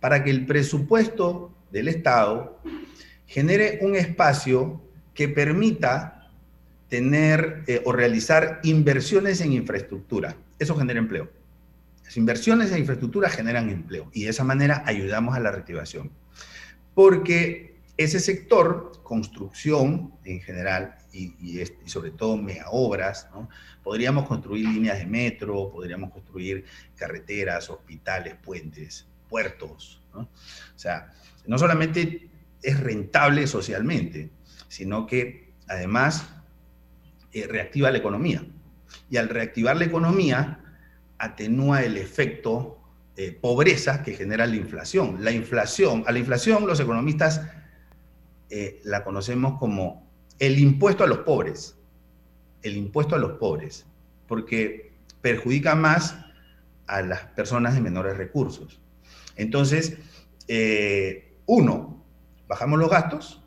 [0.00, 2.60] para que el presupuesto del Estado
[3.26, 4.82] genere un espacio
[5.14, 6.30] que permita
[6.88, 10.36] tener eh, o realizar inversiones en infraestructura.
[10.58, 11.30] Eso genera empleo.
[12.04, 16.10] Las inversiones en infraestructura generan empleo y de esa manera ayudamos a la reactivación.
[16.94, 23.48] Porque ese sector, construcción en general y, sobre todo mega obras, ¿no?
[23.82, 26.64] podríamos construir líneas de metro, podríamos construir
[26.96, 30.02] carreteras, hospitales, puentes, puertos.
[30.14, 30.20] ¿no?
[30.20, 31.12] O sea,
[31.46, 32.30] no solamente
[32.62, 34.30] es rentable socialmente,
[34.68, 36.26] sino que además
[37.32, 38.44] eh, reactiva la economía.
[39.10, 40.60] Y al reactivar la economía,
[41.18, 42.78] atenúa el efecto
[43.16, 45.22] eh, pobreza que genera la inflación.
[45.22, 47.42] La inflación, a la inflación los economistas
[48.54, 50.06] eh, la conocemos como
[50.38, 51.74] el impuesto a los pobres.
[52.60, 53.86] El impuesto a los pobres,
[54.28, 56.18] porque perjudica más
[56.86, 58.78] a las personas de menores recursos.
[59.36, 59.96] Entonces,
[60.48, 62.04] eh, uno,
[62.46, 63.42] bajamos los gastos.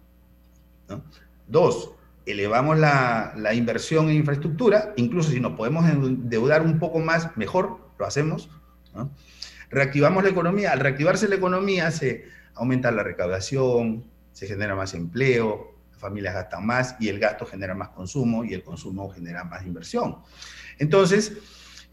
[1.47, 1.91] Dos,
[2.25, 8.07] elevamos la, inversión en infraestructura, incluso si nos podemos endeudar un poco más, mejor, lo
[8.07, 8.49] hacemos.
[9.69, 10.71] Reactivamos la economía.
[10.71, 12.25] Al reactivarse la economía se
[12.55, 17.73] aumenta la recaudación, se genera más empleo, las familias gastan más y el gasto genera
[17.73, 20.17] más consumo y el consumo genera más inversión.
[20.77, 21.31] Entonces,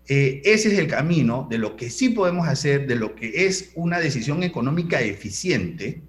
[0.09, 3.71] eh, ese es el camino de lo que sí podemos hacer, de lo que es
[3.77, 6.03] una decisión económica eficiente,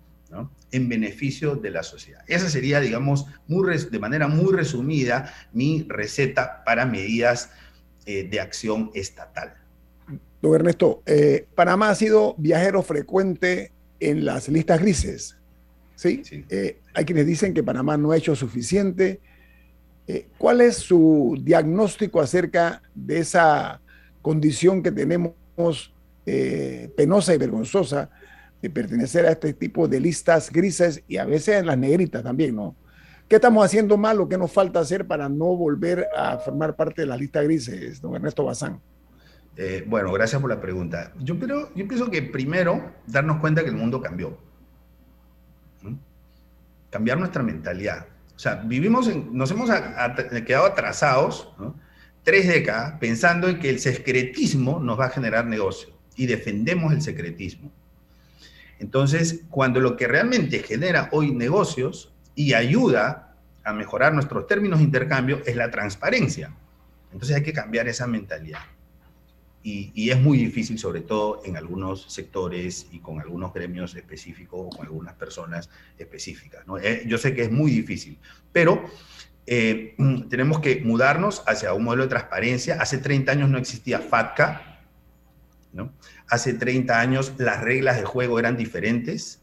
[0.71, 2.23] en beneficio de la sociedad.
[2.25, 7.51] Esa sería, digamos, muy de manera muy resumida, mi receta para medidas
[8.07, 9.53] eh, de acción estatal.
[10.41, 15.37] Don Ernesto, eh, Panamá ha sido viajero frecuente en las listas grises.
[16.03, 16.45] ¿Sí?
[16.49, 19.21] Eh, hay quienes dicen que Panamá no ha hecho suficiente.
[20.37, 23.79] ¿Cuál es su diagnóstico acerca de esa
[24.21, 25.93] condición que tenemos
[26.25, 28.09] penosa y vergonzosa
[28.61, 32.55] de pertenecer a este tipo de listas grises y a veces en las negritas también,
[32.55, 32.75] ¿no?
[33.27, 37.01] ¿Qué estamos haciendo mal o qué nos falta hacer para no volver a formar parte
[37.01, 38.79] de las listas grises, don Ernesto Bazán?
[39.57, 41.13] Eh, bueno, gracias por la pregunta.
[41.19, 44.37] Yo, pero, yo pienso que primero darnos cuenta que el mundo cambió.
[46.93, 48.05] Cambiar nuestra mentalidad.
[48.35, 49.67] O sea, vivimos nos hemos
[50.45, 51.49] quedado atrasados
[52.21, 57.01] tres décadas pensando en que el secretismo nos va a generar negocio y defendemos el
[57.01, 57.71] secretismo.
[58.77, 64.85] Entonces, cuando lo que realmente genera hoy negocios y ayuda a mejorar nuestros términos de
[64.85, 66.53] intercambio es la transparencia.
[67.11, 68.59] Entonces hay que cambiar esa mentalidad.
[69.65, 74.69] Y, es muy difícil, sobre todo en algunos sectores y con algunos gremios específicos o
[74.69, 76.65] con algunas personas específicas.
[76.81, 78.19] Eh, yo sé que es muy difícil,
[78.51, 78.83] pero
[79.45, 79.95] eh,
[80.29, 82.75] tenemos que mudarnos hacia un modelo de transparencia.
[82.81, 84.73] Hace 30 años no existía FATCA,
[86.27, 89.41] Hace 30 años las reglas de juego eran diferentes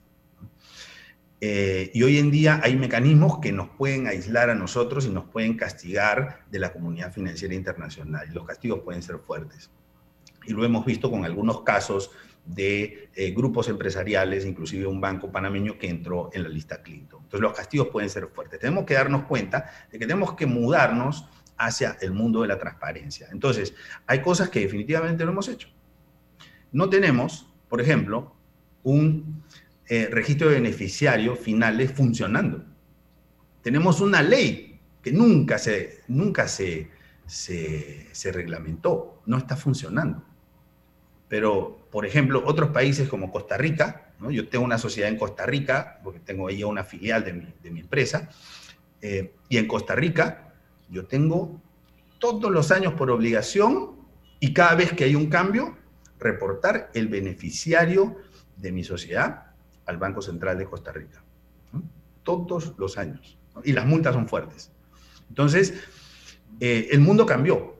[1.40, 5.24] eh, y hoy en día hay mecanismos que nos pueden aislar a nosotros y nos
[5.24, 8.28] pueden castigar de la comunidad financiera internacional.
[8.30, 9.70] Y los castigos pueden ser fuertes.
[10.50, 12.10] Y lo hemos visto con algunos casos
[12.44, 17.20] de eh, grupos empresariales, inclusive un banco panameño que entró en la lista Clinton.
[17.22, 18.58] Entonces los castigos pueden ser fuertes.
[18.58, 21.24] Tenemos que darnos cuenta de que tenemos que mudarnos
[21.56, 23.28] hacia el mundo de la transparencia.
[23.30, 23.74] Entonces,
[24.08, 25.68] hay cosas que definitivamente no hemos hecho.
[26.72, 28.34] No tenemos, por ejemplo,
[28.82, 29.44] un
[29.86, 32.64] eh, registro de beneficiarios finales funcionando.
[33.62, 36.90] Tenemos una ley que nunca se, nunca se,
[37.30, 40.24] se, reglamentó, no está funcionando.
[41.30, 46.00] Pero, por ejemplo, otros países como Costa Rica, yo tengo una sociedad en Costa Rica,
[46.02, 48.28] porque tengo ahí una filial de mi, empresa,
[49.00, 50.52] eh, y en Costa Rica
[50.90, 51.62] yo tengo
[52.18, 53.92] todos los años por obligación
[54.40, 55.78] y cada vez que hay un cambio,
[56.18, 58.16] reportar el beneficiario
[58.56, 59.52] de mi sociedad
[59.86, 61.22] al Banco Central de Costa Rica.
[62.24, 63.38] Todos los años.
[63.62, 64.72] Y las multas son fuertes.
[65.28, 65.74] Entonces,
[66.58, 67.79] eh, el mundo cambió.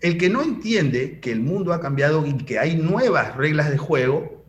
[0.00, 3.78] El que no entiende que el mundo ha cambiado y que hay nuevas reglas de
[3.78, 4.44] juego,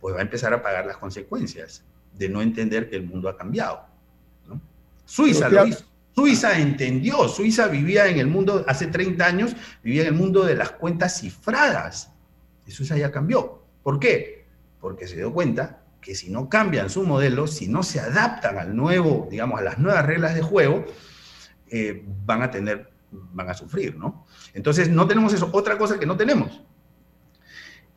[0.00, 1.84] pues va a empezar a pagar las consecuencias
[2.16, 3.86] de no entender que el mundo ha cambiado.
[5.04, 5.84] Suiza lo hizo.
[6.14, 10.54] Suiza entendió, Suiza vivía en el mundo, hace 30 años, vivía en el mundo de
[10.54, 12.12] las cuentas cifradas.
[12.66, 13.62] Suiza ya cambió.
[13.82, 14.44] ¿Por qué?
[14.80, 18.74] Porque se dio cuenta que si no cambian su modelo, si no se adaptan al
[18.74, 20.84] nuevo, digamos, a las nuevas reglas de juego,
[21.68, 24.26] eh, van a tener, van a sufrir, ¿no?
[24.54, 25.50] Entonces, no tenemos eso.
[25.52, 26.62] Otra cosa que no tenemos,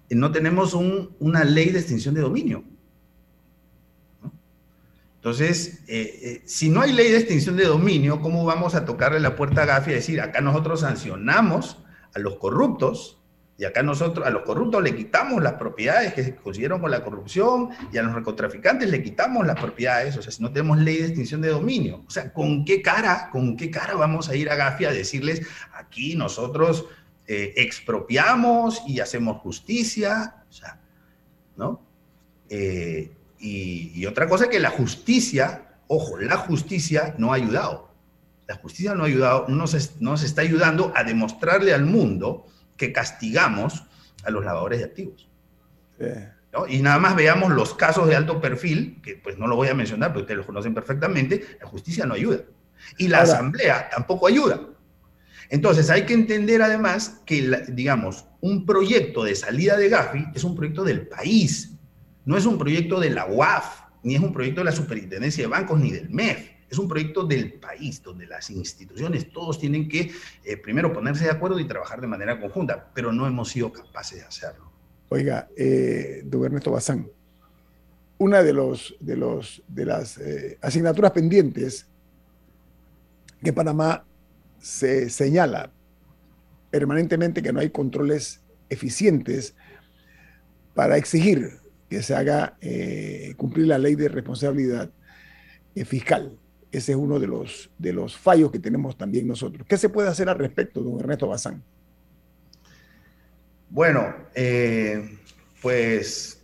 [0.09, 2.63] no tenemos una ley de extinción de dominio.
[5.15, 9.21] Entonces, eh, eh, si no hay ley de extinción de dominio, ¿cómo vamos a tocarle
[9.21, 11.77] la puerta a Gafi y decir, acá nosotros sancionamos
[12.13, 13.22] a los corruptos
[13.57, 17.03] y acá nosotros a los corruptos le quitamos las propiedades que se consiguieron con la
[17.03, 20.97] corrupción y a los narcotraficantes le quitamos las propiedades, o sea, si no tenemos ley
[20.97, 24.49] de extinción de dominio, o sea, ¿con qué cara, con qué cara vamos a ir
[24.49, 26.85] a Gafia a decirles aquí nosotros
[27.27, 30.43] eh, expropiamos y hacemos justicia?
[30.49, 30.79] O sea,
[31.55, 31.79] ¿no?
[32.49, 37.91] Eh, y, otra cosa que la justicia, ojo, la justicia no ha ayudado.
[38.47, 39.65] La justicia no ha ayudado, no
[39.99, 42.45] nos está ayudando a demostrarle al mundo
[42.87, 43.83] que castigamos
[44.23, 45.29] a los lavadores de activos.
[46.67, 49.73] Y nada más veamos los casos de alto perfil, que pues no lo voy a
[49.73, 52.41] mencionar, porque ustedes los conocen perfectamente, la justicia no ayuda.
[52.97, 54.59] Y la asamblea tampoco ayuda.
[55.49, 60.55] Entonces hay que entender además que, digamos, un proyecto de salida de Gafi es un
[60.55, 61.75] proyecto del país,
[62.25, 65.47] no es un proyecto de la UAF, ni es un proyecto de la Superintendencia de
[65.47, 66.49] Bancos, ni del MEF.
[66.73, 70.09] Es un proyecto del país, donde las instituciones, todos tienen que
[70.43, 74.21] eh, primero ponerse de acuerdo y trabajar de manera conjunta, pero no hemos sido capaces
[74.21, 74.71] de hacerlo.
[75.09, 77.11] Oiga, eh, don Bazán,
[78.17, 81.85] una de, los, de, los, de las eh, asignaturas pendientes
[83.43, 84.03] que Panamá
[84.59, 85.71] se señala
[86.71, 89.53] permanentemente que no hay controles eficientes
[90.73, 94.89] para exigir que se haga eh, cumplir la ley de responsabilidad
[95.85, 96.39] fiscal.
[96.73, 99.63] Ese es uno de los, de los fallos que tenemos también nosotros.
[99.69, 101.61] ¿Qué se puede hacer al respecto, don Ernesto Bazán?
[103.69, 105.19] Bueno, eh,
[105.61, 106.41] pues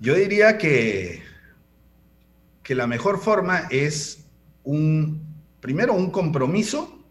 [0.00, 1.22] Yo diría que,
[2.62, 4.24] que la mejor forma es
[4.62, 5.22] un,
[5.60, 7.04] primero, un compromiso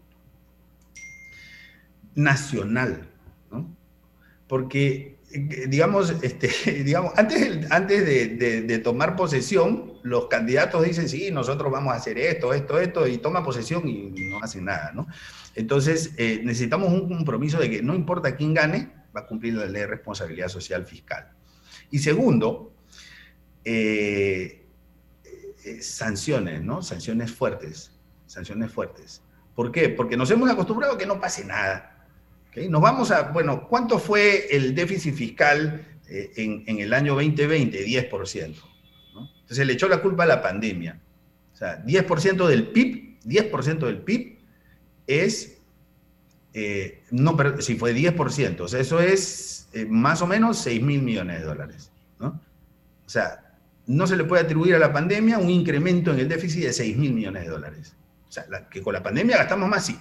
[2.16, 3.08] nacional,
[3.52, 3.72] ¿no?
[4.48, 6.48] Porque, digamos, este,
[6.84, 12.52] digamos antes, antes de, tomar posesión, los candidatos dicen, sí, nosotros vamos a hacer esto,
[12.52, 15.06] esto, esto, y toma posesión y no hacen nada, ¿no?
[15.54, 19.66] Entonces, eh, necesitamos un compromiso de que no importa quién gane, va a cumplir la
[19.66, 21.30] ley de responsabilidad social fiscal.
[21.90, 22.74] Y segundo,
[23.64, 24.66] eh,
[25.80, 26.82] sanciones, ¿no?
[26.82, 27.92] Sanciones fuertes,
[28.26, 29.22] sanciones fuertes.
[29.54, 29.88] ¿Por qué?
[29.88, 31.93] Porque nos hemos acostumbrado a que no pase nada.
[32.56, 37.84] Nos vamos a, bueno, ¿cuánto fue el déficit fiscal eh, en, el año 2020?
[37.86, 38.54] 10%.
[39.40, 41.00] Entonces le echó la culpa a la pandemia.
[41.52, 44.38] O sea, 10% del PIB, 10% del PIB
[45.06, 45.58] es,
[46.52, 50.82] eh, no, pero si fue 10%, o sea, eso es eh, más o menos 6
[50.82, 51.90] mil millones de dólares.
[52.18, 52.40] ¿no?
[53.04, 56.64] O sea, no se le puede atribuir a la pandemia un incremento en el déficit
[56.64, 57.96] de 6 mil millones de dólares.
[58.28, 59.98] O sea, que con la pandemia gastamos más, sí,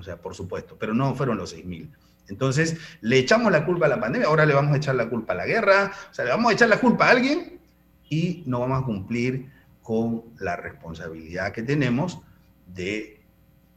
[0.00, 1.90] o sea, por supuesto, pero no fueron los 6.000.
[2.28, 5.32] Entonces, le echamos la culpa a la pandemia, ahora le vamos a echar la culpa
[5.32, 7.60] a la guerra, o sea, le vamos a echar la culpa a alguien
[8.08, 9.50] y no vamos a cumplir
[9.82, 12.20] con la responsabilidad que tenemos
[12.66, 13.20] de,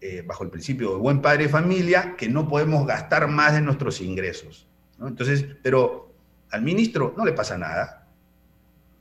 [0.01, 3.61] eh, bajo el principio de buen padre de familia, que no podemos gastar más de
[3.61, 4.67] nuestros ingresos.
[5.01, 6.13] Entonces, pero
[6.51, 8.07] al ministro no le pasa nada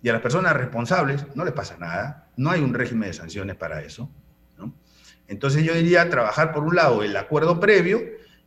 [0.02, 3.56] y a las personas responsables no les pasa nada, no hay un régimen de sanciones
[3.56, 4.10] para eso.
[5.33, 8.03] Entonces yo diría trabajar por un lado el acuerdo previo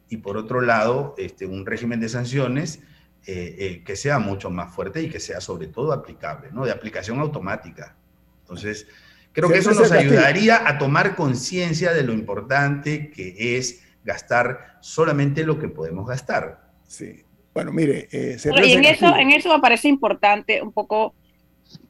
[0.07, 2.79] y por otro lado este, un régimen de sanciones
[3.25, 6.63] eh, eh, que sea mucho más fuerte y que sea sobre todo aplicable, ¿no?
[6.63, 7.95] de aplicación automática.
[8.41, 8.87] Entonces,
[9.31, 15.43] creo que eso nos ayudaría a tomar conciencia de lo importante que es gastar solamente
[15.43, 16.69] lo que podemos gastar.
[16.87, 17.23] Sí.
[17.51, 21.15] Bueno, mire, eh, y en eso, en eso me parece importante un poco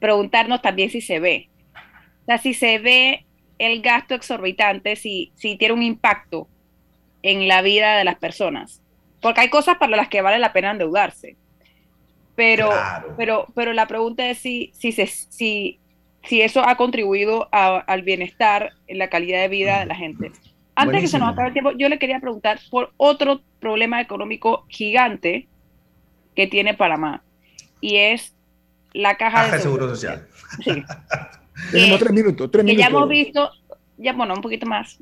[0.00, 1.50] preguntarnos también si se ve.
[2.22, 3.25] O sea, si se ve
[3.58, 6.48] el gasto exorbitante si, si tiene un impacto
[7.22, 8.82] en la vida de las personas.
[9.20, 11.36] Porque hay cosas para las que vale la pena endeudarse.
[12.34, 12.70] Pero,
[13.16, 15.78] pero, pero la pregunta es si, si, se, si,
[16.22, 20.32] si eso ha contribuido al bienestar, en la calidad de vida de la gente.
[20.74, 24.66] Antes que se nos acabe el tiempo, yo le quería preguntar por otro problema económico
[24.68, 25.48] gigante
[26.34, 27.22] que tiene Panamá,
[27.80, 28.34] y es
[28.92, 30.26] la caja, de seguro, social.
[30.62, 30.84] Sí.
[31.70, 32.82] Tenemos tres minutos, tres minutos.
[32.82, 33.50] ya hemos visto,
[33.96, 34.98] ya bueno, un poquito más,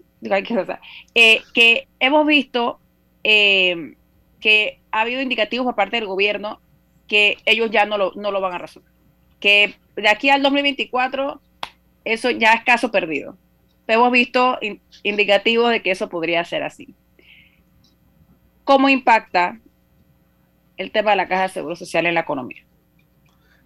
[1.15, 2.79] eh, que hemos visto
[3.23, 3.95] eh,
[4.41, 6.61] que ha habido indicativos por parte del gobierno
[7.09, 8.91] que ellos ya no lo, no lo van a resolver.
[9.41, 11.41] Que de aquí al 2024
[12.05, 13.37] eso ya es caso perdido.
[13.87, 14.59] Hemos visto
[15.03, 16.95] indicativos de que eso podría ser así.
[18.65, 19.61] ¿Cómo impacta
[20.79, 22.65] el tema de la caja de seguro social en la economía?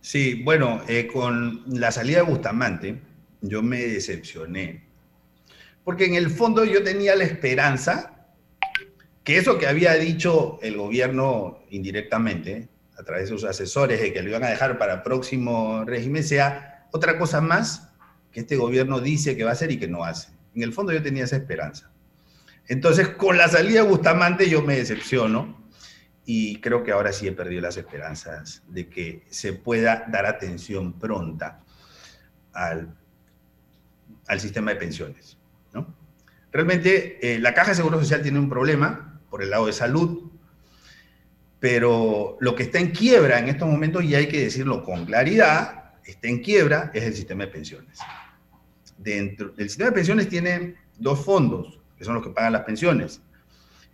[0.01, 3.01] Sí, bueno, eh, con la salida de Bustamante,
[3.41, 4.85] yo me decepcioné.
[5.85, 8.19] Porque en el fondo yo tenía la esperanza
[9.25, 14.23] que eso que había dicho el gobierno indirectamente, a través de sus asesores, de que
[14.23, 17.91] lo iban a dejar para próximo régimen, sea otra cosa más
[18.33, 20.29] que este gobierno dice que va a hacer y que no hace.
[20.55, 21.91] En el fondo yo tenía esa esperanza.
[22.67, 25.58] Entonces, con la salida de Bustamante yo me decepciono
[26.31, 30.93] y creo que ahora sí he perdido las esperanzas de que se pueda dar atención
[30.93, 31.63] pronta
[32.53, 32.95] al,
[34.27, 35.39] al sistema de pensiones.
[35.73, 35.87] ¿no?
[36.53, 40.31] Realmente eh, la Caja de Seguro Social tiene un problema por el lado de salud,
[41.61, 45.95] pero lo que está en quiebra en estos momentos, y hay que decirlo con claridad,
[46.05, 48.01] está en quiebra, es el sistema de pensiones.
[48.99, 53.23] Dentro, el sistema de pensiones tiene dos fondos, que son los que pagan las pensiones.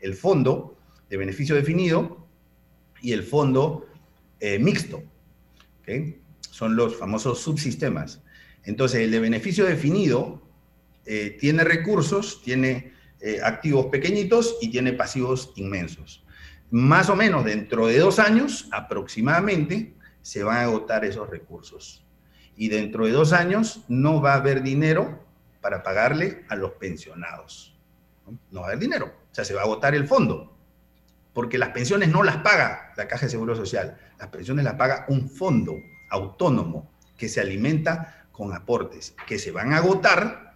[0.00, 0.76] El fondo
[1.08, 2.23] de beneficio definido,
[3.04, 3.86] y el fondo
[4.40, 5.02] eh, mixto.
[6.40, 8.22] Son los famosos subsistemas.
[8.64, 10.42] Entonces, el de beneficio definido
[11.04, 16.24] eh, tiene recursos, tiene eh, activos pequeñitos y tiene pasivos inmensos.
[16.70, 22.06] Más o menos dentro de dos años, aproximadamente, se van a agotar esos recursos.
[22.56, 25.22] Y dentro de dos años no va a haber dinero
[25.60, 27.78] para pagarle a los pensionados.
[28.50, 29.12] no va a haber dinero.
[29.30, 30.53] O sea, se va a agotar el fondo
[31.34, 35.04] porque las pensiones no las paga la Caja de Seguro Social, las pensiones las paga
[35.08, 35.76] un fondo
[36.08, 40.54] autónomo que se alimenta con aportes que se van a agotar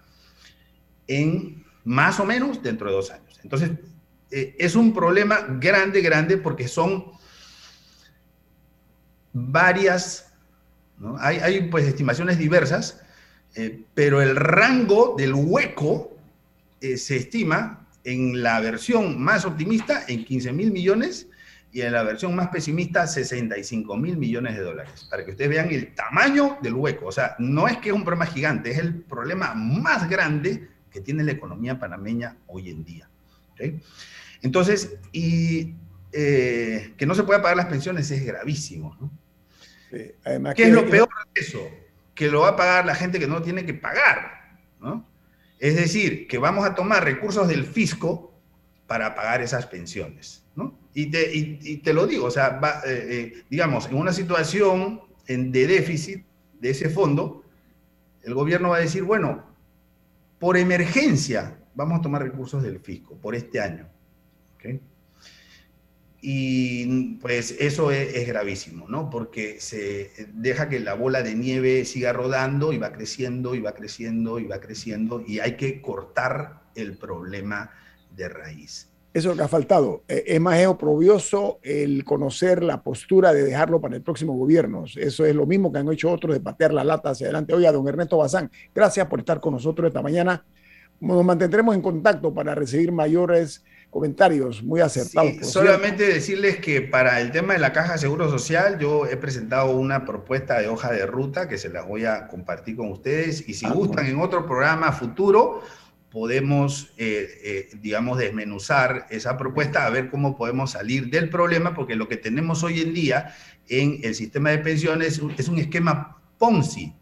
[1.07, 3.41] en más o menos dentro de dos años.
[3.43, 3.70] Entonces,
[4.31, 7.12] eh, es un problema grande, grande, porque son
[9.33, 10.33] varias,
[11.18, 13.01] hay, pues estimaciones diversas,
[13.55, 16.16] eh, pero el rango del hueco
[16.81, 21.28] eh, se estima en la versión más optimista en 15 mil millones
[21.70, 25.70] y en la versión más pesimista 65 mil millones de dólares, para que ustedes vean
[25.70, 27.06] el tamaño del hueco.
[27.06, 31.02] O sea, no es que es un problema gigante, es el problema más grande que
[31.02, 33.11] tiene la economía panameña hoy en día.
[34.40, 35.74] Entonces, y
[36.12, 38.96] eh, que no se pueda pagar las pensiones es gravísimo.
[38.98, 39.11] ¿no?
[40.24, 41.68] además ¿Qué es lo peor de eso?
[42.14, 44.56] Que lo va a pagar la gente que no tiene que pagar.
[44.80, 45.06] ¿no?
[45.59, 48.32] Es decir, que vamos a tomar recursos del fisco
[48.86, 50.44] para pagar esas pensiones.
[50.54, 50.74] ¿no?
[50.94, 56.24] Y, te, lo digo, o sea, eh, eh, digamos, en una situación de déficit
[56.61, 57.44] de ese fondo,
[58.22, 59.44] el gobierno va a decir, bueno,
[60.38, 63.86] por emergencia vamos a tomar recursos del fisco por este año.
[66.20, 69.08] Y pues eso es, gravísimo, ¿no?
[69.08, 73.72] Porque se deja que la bola de nieve siga rodando y va creciendo y va
[73.72, 77.70] creciendo y va creciendo y hay que cortar el problema
[78.16, 78.88] de raíz.
[79.14, 80.02] Eso es lo que ha faltado.
[80.08, 84.84] Eh, es más oprobioso el conocer la postura de dejarlo para el próximo gobierno.
[84.96, 87.54] Eso es lo mismo que han hecho otros de patear la lata hacia adelante.
[87.54, 90.44] Oiga, don Ernesto Bazán, gracias por estar con nosotros esta mañana.
[91.00, 95.51] Nos mantendremos en contacto para recibir mayores comentarios muy acertados.
[95.51, 99.70] solamente decirles que para el tema de la caja de seguro social, yo he presentado
[99.70, 103.55] una propuesta de hoja de ruta que se las voy a compartir con ustedes y
[103.55, 105.62] si ah, gustan en otro programa futuro,
[106.11, 111.97] podemos, eh, eh, digamos, desmenuzar esa propuesta a ver cómo podemos salir del problema, porque
[111.97, 113.34] lo que tenemos hoy en día
[113.68, 116.95] en el sistema de pensiones es un esquema Ponzi.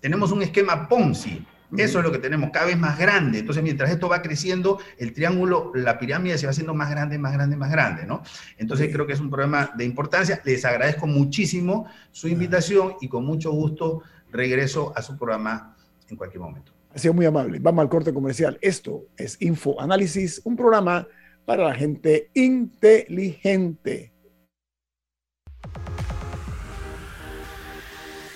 [0.00, 1.44] Tenemos un esquema Ponzi
[1.76, 3.40] eso es lo que tenemos, cada vez más grande.
[3.40, 7.32] Entonces, mientras esto va creciendo, el triángulo, la pirámide se va haciendo más grande, más
[7.32, 8.22] grande, más grande, ¿no?
[8.58, 10.40] Entonces, creo que es un problema de importancia.
[10.44, 15.76] Les agradezco muchísimo su invitación y con mucho gusto regreso a su programa
[16.08, 16.72] en cualquier momento.
[16.94, 17.58] Ha sido muy amable.
[17.60, 18.58] Vamos al corte comercial.
[18.60, 21.06] Esto es Info Análisis, un programa
[21.44, 24.12] para la gente inteligente.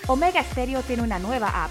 [0.09, 1.70] Omega Stereo tiene una nueva app.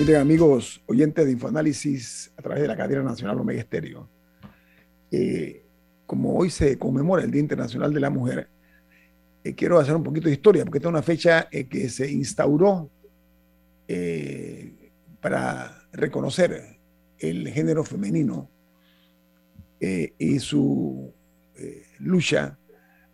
[0.00, 4.08] Miren, amigos oyentes de Infoanálisis a través de la cadena nacional Omega Estéreo.
[5.10, 5.62] Eh,
[6.06, 8.48] como hoy se conmemora el Día Internacional de la Mujer,
[9.44, 12.10] eh, quiero hacer un poquito de historia, porque esta es una fecha eh, que se
[12.10, 12.90] instauró
[15.20, 16.78] para reconocer
[17.18, 18.48] el género femenino
[19.78, 21.12] y su
[21.98, 22.58] lucha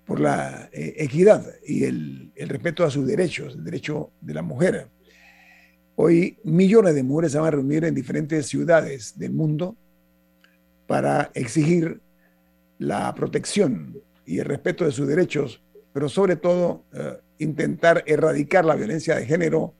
[0.04, 4.90] por la equidad y el, el respeto a sus derechos, el derecho de la mujer
[5.98, 9.76] Hoy millones de mujeres se van a reunir en diferentes ciudades del mundo
[10.86, 12.02] para exigir
[12.78, 15.62] la protección y el respeto de sus derechos,
[15.94, 19.72] pero sobre todo eh, intentar erradicar la violencia de género,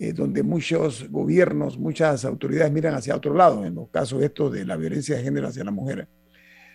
[0.00, 4.64] eh, donde muchos gobiernos, muchas autoridades miran hacia otro lado, en los casos estos de
[4.64, 6.08] la violencia de género hacia la mujer.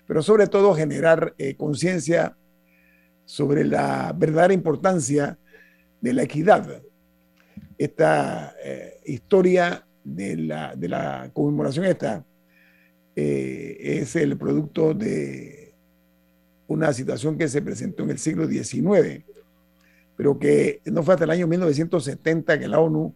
[0.08, 2.38] Pero sobre todo generar eh, conciencia
[3.26, 5.38] sobre la verdadera importancia
[6.00, 6.82] de la equidad
[7.84, 12.24] esta eh, historia de la, de la, conmemoración esta
[13.16, 15.74] eh, es el producto de
[16.68, 19.26] una situación que se presentó en el siglo XIX,
[20.16, 23.16] pero que no fue hasta el año 1970 que la ONU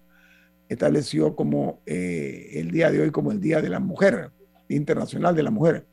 [0.67, 4.31] estableció como eh, el día de hoy como el Día de la Mujer,
[4.67, 5.85] Internacional de la Mujer.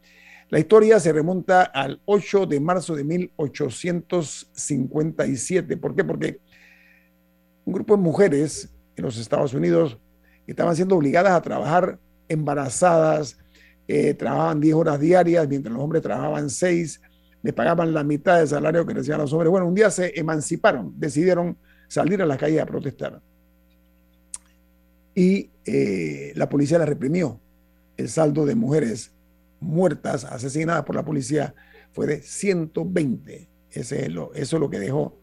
[0.48, 5.76] La historia se remonta al 8 de marzo de 1857.
[5.76, 6.04] ¿Por qué?
[6.04, 6.40] Porque
[7.64, 9.98] un grupo de mujeres en los Estados Unidos
[10.46, 11.98] estaban siendo obligadas a trabajar
[12.28, 13.38] embarazadas,
[13.88, 17.00] eh, trabajaban 10 horas diarias, mientras los hombres trabajaban 6,
[17.42, 19.50] les pagaban la mitad del salario que recibían los hombres.
[19.50, 21.56] Bueno, un día se emanciparon, decidieron
[21.88, 23.20] salir a la calle a protestar.
[25.14, 27.38] Y eh, la policía la reprimió.
[27.96, 29.12] El saldo de mujeres
[29.60, 31.54] muertas, asesinadas por la policía,
[31.92, 35.18] fue de 120 Ese es eso es lo que dejó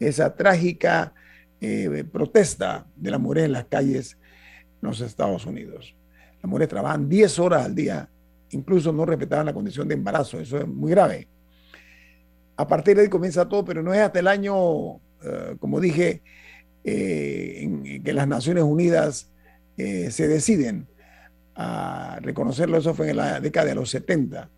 [0.00, 1.12] esa trágica
[1.60, 4.16] eh, protesta de las mujeres en las calles
[4.80, 5.94] en los Estados Unidos.
[6.40, 8.08] Las mujeres trabajan 10 horas al día,
[8.50, 11.26] incluso no respetaban la condición de embarazo, eso es muy grave.
[12.56, 16.22] A partir de ahí comienza todo, pero no es hasta el año, eh, como dije,
[16.84, 19.30] eh, en que las Naciones Unidas
[19.76, 20.88] se deciden
[21.54, 24.50] a reconocerlo, eso fue en la década de los 70.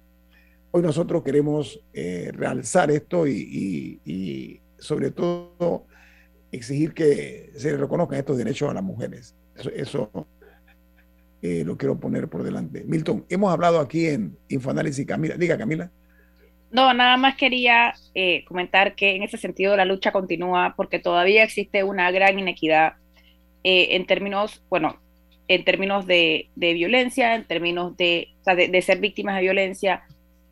[0.70, 5.84] Hoy nosotros queremos realzar esto y sobre todo
[6.52, 9.34] exigir que se reconozcan estos derechos a las mujeres.
[9.74, 10.10] Eso,
[11.42, 12.84] eh, lo quiero poner por delante.
[12.84, 15.36] Milton, hemos hablado aquí en Infoanálisis Camila.
[15.36, 15.90] Diga, Camila.
[16.70, 21.42] No, nada más quería eh, comentar que en ese sentido la lucha continúa porque todavía
[21.42, 22.94] existe una gran inequidad
[23.64, 25.00] eh, en términos, bueno,
[25.48, 30.04] en términos de, violencia, en términos de, de, ser víctimas de violencia,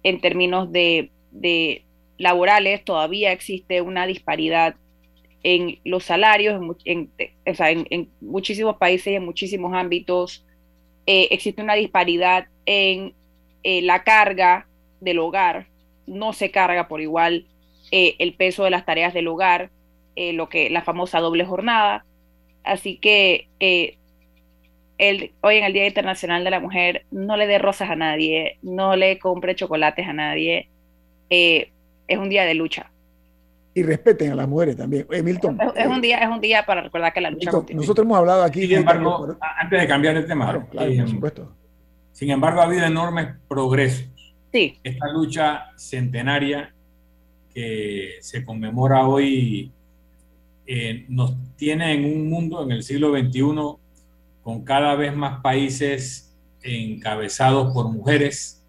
[0.02, 1.84] en términos de, de
[2.16, 4.74] laborales, todavía existe una disparidad
[5.48, 7.10] en los salarios, en,
[8.20, 10.44] muchísimos países y en muchísimos ámbitos.
[11.06, 13.14] Eh, existe una disparidad en
[13.62, 14.68] eh, la carga
[15.00, 15.68] del hogar.
[16.06, 17.46] No se carga por igual
[17.90, 19.70] eh, el peso de las tareas del hogar,
[20.16, 22.04] lo que la famosa doble jornada.
[22.62, 23.48] Así que
[24.98, 28.58] el, hoy en el Día Internacional de la Mujer, no le dé rosas a nadie,
[28.60, 30.68] no le compre chocolates a nadie.
[31.30, 32.90] es un día de lucha
[33.78, 35.06] y respeten a las mujeres también.
[35.22, 35.58] Milton.
[35.76, 38.66] Es, un día, es un día para recordar que la lucha Nosotros hemos hablado aquí.
[38.66, 41.56] Sin embargo, antes de cambiar el tema, claro, claro, por supuesto.
[42.12, 44.08] Sin embargo, ha habido enormes progresos.
[44.52, 44.78] Sí.
[44.82, 46.74] Esta lucha centenaria
[47.54, 49.72] que se conmemora hoy
[50.66, 53.42] eh, nos tiene en un mundo en el siglo XXI
[54.42, 58.66] con cada vez más países encabezados por mujeres,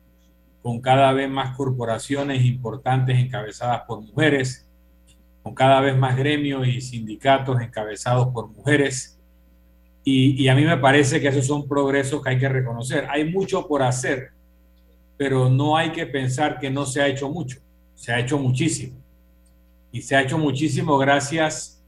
[0.61, 4.68] con cada vez más corporaciones importantes encabezadas por mujeres,
[5.43, 9.19] con cada vez más gremios y sindicatos encabezados por mujeres.
[10.03, 13.05] Y, a mí me parece que esos son progresos que hay que reconocer.
[13.09, 14.31] Hay mucho por hacer,
[15.17, 17.59] pero no hay que pensar que no se ha hecho mucho.
[17.93, 18.97] Se ha hecho muchísimo.
[19.91, 21.83] Y se ha hecho muchísimo gracias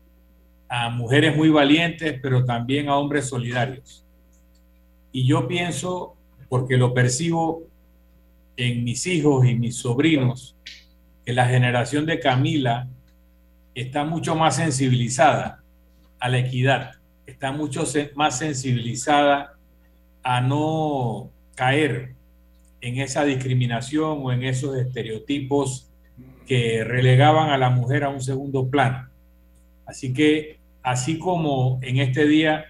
[0.68, 4.06] a mujeres muy valientes, pero también a hombres solidarios.
[5.12, 6.16] Y yo pienso,
[6.48, 7.64] porque lo percibo
[8.56, 10.56] en mis hijos y mis sobrinos,
[11.26, 12.88] que la generación de Camila
[13.76, 15.64] está mucho más sensibilizada
[16.20, 16.92] a la equidad,
[17.26, 17.84] está mucho
[18.16, 19.54] más sensibilizada
[20.24, 22.16] a no caer
[22.82, 25.90] en esa discriminación o en esos estereotipos
[26.48, 29.10] que relegaban a la mujer a un segundo plano.
[29.86, 32.66] Así que, así como en este día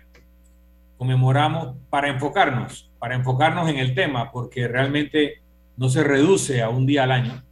[0.98, 5.42] conmemoramos para enfocarnos, para enfocarnos en el tema, porque realmente
[5.78, 7.44] no se reduce a un día al año,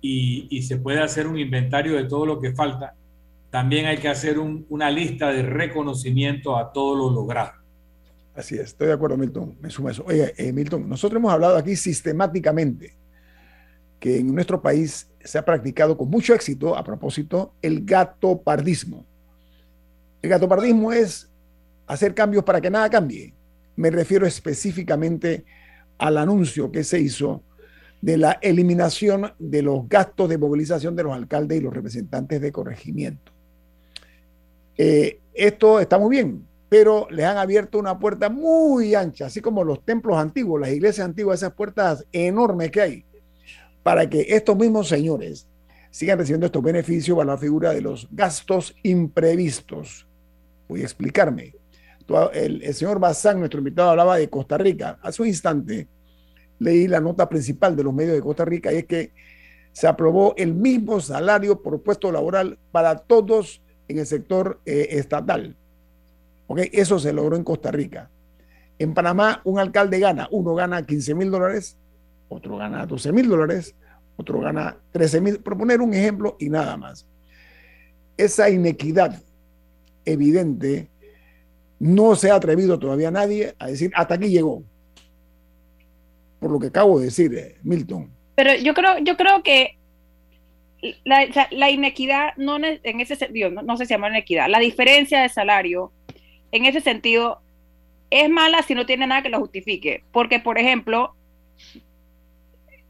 [0.00, 2.94] y, se puede hacer un inventario de todo lo que falta,
[3.50, 7.52] también hay que hacer una lista de reconocimiento a todo lo logrado.
[8.34, 9.56] Así es, estoy de acuerdo, Milton.
[9.60, 10.04] Me sumo eso.
[10.06, 12.94] Oye, eh, Milton, nosotros hemos hablado aquí sistemáticamente
[13.98, 19.06] que en nuestro país se ha practicado con mucho éxito, a propósito, el gato pardismo.
[20.20, 21.30] El gato pardismo es
[21.86, 23.32] hacer cambios para que nada cambie.
[23.74, 25.44] Me refiero específicamente
[25.98, 27.42] al anuncio que se hizo
[28.00, 32.52] de la eliminación de los gastos de movilización de los alcaldes y los representantes de
[32.52, 33.32] corregimiento.
[34.76, 39.64] Eh, esto está muy bien, pero les han abierto una puerta muy ancha, así como
[39.64, 43.04] los templos antiguos, las iglesias antiguas, esas puertas enormes que hay,
[43.82, 45.46] para que estos mismos señores
[45.90, 50.06] sigan recibiendo estos beneficios para la figura de los gastos imprevistos.
[50.68, 51.54] Voy a explicarme.
[52.34, 54.98] El, el señor Bazán, nuestro invitado, hablaba de Costa Rica.
[55.02, 55.88] Hace un instante
[56.58, 59.12] leí la nota principal de los medios de Costa Rica y es que
[59.72, 65.54] se aprobó el mismo salario por puesto laboral para todos en el sector eh, estatal.
[66.46, 66.70] ¿Okay?
[66.72, 68.08] Eso se logró en Costa Rica.
[68.78, 71.76] En Panamá, un alcalde gana, uno gana 15 mil dólares,
[72.28, 73.74] otro gana 12 mil dólares,
[74.16, 77.06] otro gana 13 mil, por poner un ejemplo y nada más.
[78.16, 79.22] Esa inequidad
[80.04, 80.88] evidente
[81.78, 84.62] no se ha atrevido todavía nadie a decir, hasta aquí llegó
[86.40, 88.10] por lo que acabo de decir, eh, Milton.
[88.34, 89.76] Pero yo creo, yo creo que
[91.04, 95.92] la, inequidad, no en ese sentido, no, se llama inequidad, la diferencia de salario,
[96.52, 97.40] en ese sentido,
[98.10, 100.04] es mala si no tiene nada que lo justifique.
[100.12, 101.14] Porque, por ejemplo,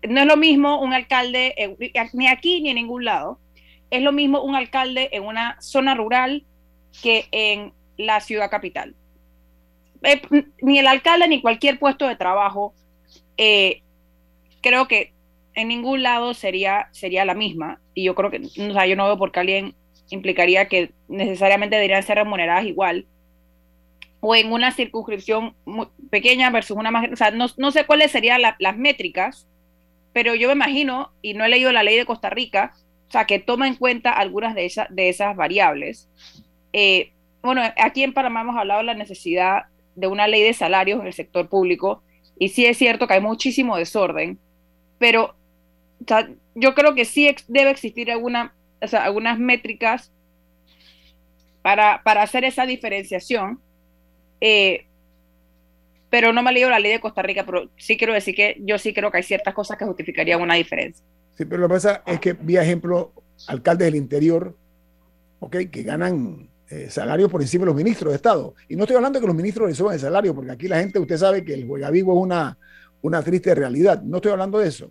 [0.06, 1.76] no es lo mismo un alcalde,
[2.12, 3.38] ni aquí ni en ningún lado,
[3.90, 6.44] es lo mismo un alcalde en una zona rural
[7.02, 8.94] que en la ciudad capital.
[10.02, 10.20] Eh,
[10.60, 12.74] ni el alcalde ni cualquier puesto de trabajo
[13.36, 13.82] eh,
[14.62, 15.12] creo que
[15.54, 17.80] en ningún lado sería, sería la misma.
[17.94, 19.74] Y yo creo que, o sea, yo no veo por qué alguien
[20.10, 23.06] implicaría que necesariamente deberían ser remuneradas igual.
[24.20, 25.54] O en una circunscripción
[26.10, 27.10] pequeña versus una más.
[27.12, 29.48] O sea, no, no sé cuáles serían las métricas,
[30.12, 32.72] pero yo me imagino, y no he leído la ley de Costa Rica,
[33.08, 36.08] o sea, que toma en cuenta algunas de, esas de esas variables.
[36.72, 37.12] Eh,
[37.42, 39.64] bueno, aquí en Panamá hemos hablado de la necesidad
[39.94, 42.02] de una ley de salarios en el sector público,
[42.38, 44.38] y sí es cierto que hay muchísimo desorden,
[44.98, 45.34] pero
[46.54, 48.54] yo creo que sí debe existir alguna,
[48.92, 50.12] algunas métricas
[51.62, 53.60] para, para, hacer esa diferenciación.
[54.40, 54.86] Eh,
[56.10, 58.56] pero no me he leído la ley de Costa Rica, pero sí quiero decir que
[58.60, 61.04] yo sí creo que hay ciertas cosas que justificarían una diferencia.
[61.36, 63.12] Sí, pero lo que pasa es que vi ejemplo
[63.48, 64.56] alcaldes del interior,
[65.40, 68.54] ok, que ganan eh, salarios por encima de los ministros de Estado.
[68.68, 70.98] Y no estoy hablando de que los ministros les el salario, porque aquí la gente,
[70.98, 72.58] usted sabe que el juega vivo es una,
[73.02, 74.02] una triste realidad.
[74.02, 74.90] No estoy hablando de eso.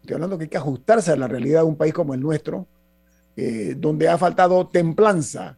[0.00, 2.66] Estoy hablando que hay que ajustarse a la realidad de un país como el nuestro,
[3.36, 5.56] eh, donde ha faltado templanza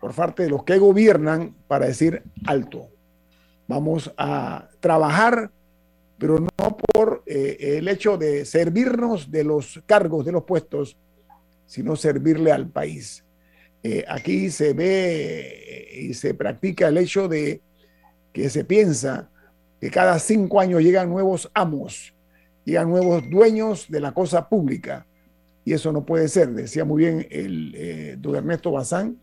[0.00, 2.88] por parte de los que gobiernan para decir alto.
[3.68, 5.50] Vamos a trabajar,
[6.18, 10.96] pero no por eh, el hecho de servirnos de los cargos, de los puestos,
[11.66, 13.25] sino servirle al país.
[13.88, 17.60] Eh, aquí se ve y se practica el hecho de
[18.32, 19.30] que se piensa
[19.80, 22.12] que cada cinco años llegan nuevos amos,
[22.64, 25.06] llegan nuevos dueños de la cosa pública.
[25.64, 26.52] Y eso no puede ser.
[26.52, 29.20] Decía muy bien el eh, don Ernesto Bazán,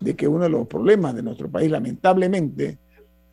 [0.00, 2.76] de que uno de los problemas de nuestro país, lamentablemente,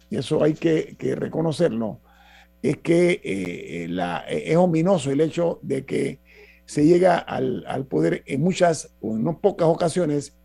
[0.10, 2.00] y eso hay que, reconocerlo,
[2.62, 3.90] es que eh,
[4.30, 6.20] es ominoso el hecho de que
[6.64, 10.38] se llega al, poder en muchas o en no pocas ocasiones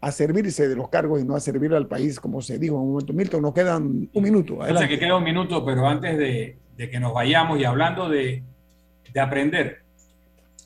[0.00, 2.82] a servirse de los cargos y no a servir al país, como se dijo en
[2.82, 3.12] un momento.
[3.12, 4.62] Milton, nos quedan un minuto.
[4.62, 4.88] Adelante.
[4.88, 8.42] sé que queda un minuto, pero antes de, de que nos vayamos y hablando de,
[9.12, 9.78] de, aprender,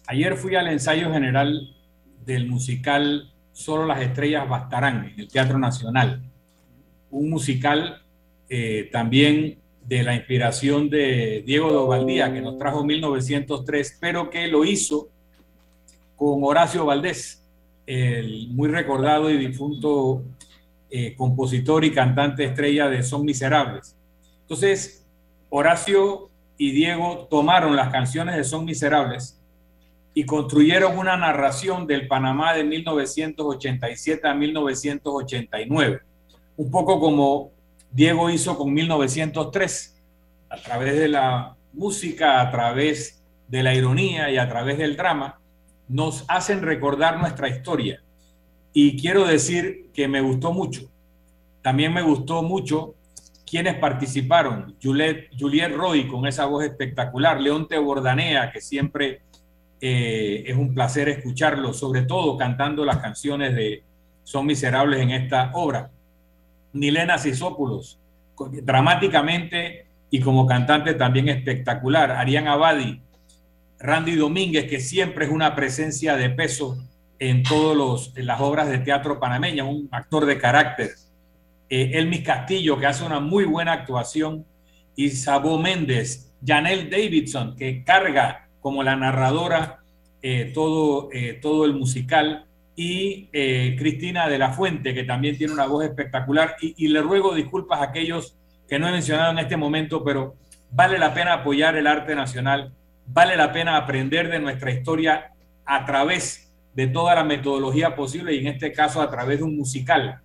[0.07, 1.75] ayer fui al ensayo general
[2.25, 6.23] del musical Solo las estrellas bastarán en el Teatro Nacional,
[7.11, 8.03] un musical
[8.49, 14.65] eh, también de la inspiración de Diego Dovaldía, que nos trajo 1903, pero que lo
[14.65, 15.09] hizo
[16.17, 17.42] con Horacio Valdés,
[17.93, 20.23] el muy recordado y difunto
[20.91, 23.97] eh, compositor y cantante estrella de Son Miserables.
[24.43, 25.07] Entonces,
[25.51, 29.41] Horacio y Diego tomaron las canciones de Son Miserables
[30.15, 36.01] y construyeron una narración del Panamá de 1987 a 1989,
[36.57, 37.51] un poco como
[37.91, 40.03] Diego hizo con 1903,
[40.51, 45.41] a través de la música, a través de la ironía y a través del drama,
[45.93, 48.03] nos hacen recordar nuestra historia.
[48.73, 50.91] Y quiero decir que me gustó mucho.
[51.61, 52.95] También me gustó mucho
[53.47, 54.75] quienes participaron.
[54.83, 59.21] Juliet, Roy con esa voz espectacular, Leonte Bordanea, que siempre
[59.83, 63.83] eh, es un placer escucharlo, sobre todo cantando las canciones de
[64.25, 65.91] Son Miserables en esta obra.
[66.73, 67.99] Nilena Sisópulos,
[68.63, 72.13] dramáticamente y como cantante también espectacular.
[72.13, 73.03] Arián Abadi,
[73.83, 76.79] Randy Domínguez, que siempre es una presencia de peso
[77.19, 80.91] en todas las obras de teatro panameña, un actor de carácter.
[81.69, 84.45] Eh, Elmis Castillo, que hace una muy buena actuación.
[84.95, 89.83] Y Sabo Méndez, Janelle Davidson, que carga como la narradora
[90.25, 95.53] eh, todo, eh, todo el musical y eh, Cristina de la Fuente, que también tiene
[95.53, 96.55] una voz espectacular.
[96.61, 98.37] Y, le ruego disculpas a aquellos
[98.69, 100.37] que no he mencionado en este momento, pero
[100.71, 102.73] vale la pena apoyar el arte nacional,
[103.07, 105.33] vale la pena aprender de nuestra historia
[105.65, 109.57] a través de toda la metodología posible y en este caso a través de un
[109.57, 110.21] musical.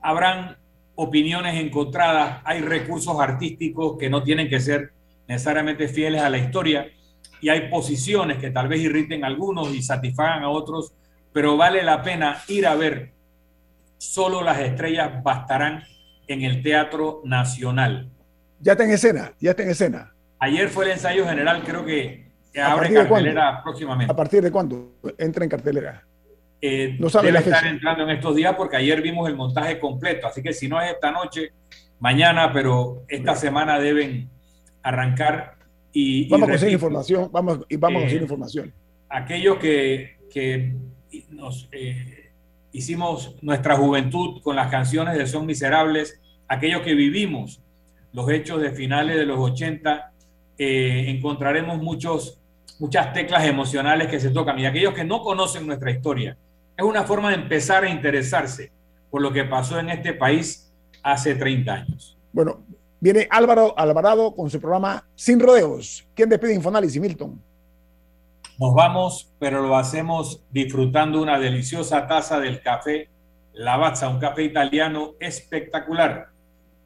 [0.00, 0.56] Habrán
[0.94, 4.92] opiniones encontradas, hay recursos artísticos que no tienen que ser
[5.26, 6.86] necesariamente fieles a la historia
[7.40, 10.92] y hay posiciones que tal vez irriten a algunos y satisfagan a otros
[11.32, 13.12] pero vale la pena ir a ver
[14.00, 15.82] Solo las estrellas bastarán
[16.26, 18.10] en el Teatro Nacional.
[18.58, 20.14] Ya está en escena, ya está en escena.
[20.40, 22.26] Ayer fue el ensayo general, creo que
[22.60, 24.10] abre cartelera próximamente.
[24.10, 26.02] ¿A partir de cuándo entra en cartelera?
[26.62, 30.26] Eh, no sabe debe estar entrando en estos días porque ayer vimos el montaje completo,
[30.26, 31.52] así que si no es esta noche,
[31.98, 34.28] mañana, pero esta semana deben
[34.82, 35.56] arrancar
[35.92, 38.72] y vamos a conseguir información, vamos y vamos a conseguir eh, información.
[39.08, 40.74] Aquellos que, que
[41.30, 42.30] nos eh,
[42.72, 47.60] hicimos nuestra juventud con las canciones de Son Miserables, aquellos que vivimos
[48.12, 50.12] los hechos de finales de los 80,
[50.62, 52.38] eh, encontraremos muchos,
[52.78, 54.58] muchas teclas emocionales que se tocan.
[54.58, 56.36] Y aquellos que no conocen nuestra historia,
[56.76, 58.70] es una forma de empezar a interesarse
[59.10, 60.70] por lo que pasó en este país
[61.02, 62.18] hace 30 años.
[62.30, 62.60] Bueno,
[63.00, 66.06] viene Álvaro Alvarado con su programa Sin Rodeos.
[66.14, 67.40] ¿Quién despide Infoanálisis, Milton?
[68.58, 73.08] Nos vamos, pero lo hacemos disfrutando una deliciosa taza del café
[73.54, 76.28] Lavazza, un café italiano espectacular.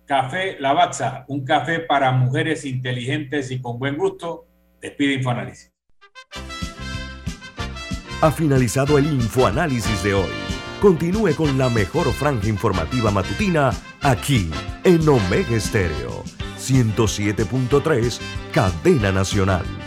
[0.07, 4.47] Café Lavazza, un café para mujeres inteligentes y con buen gusto.
[4.81, 5.73] Despide Infoanálisis.
[8.21, 10.31] Ha finalizado el Infoanálisis de hoy.
[10.81, 13.71] Continúe con la mejor franja informativa matutina
[14.03, 14.51] aquí
[14.85, 16.23] en Omega Estéreo
[16.59, 18.21] 107.3,
[18.53, 19.84] Cadena Nacional.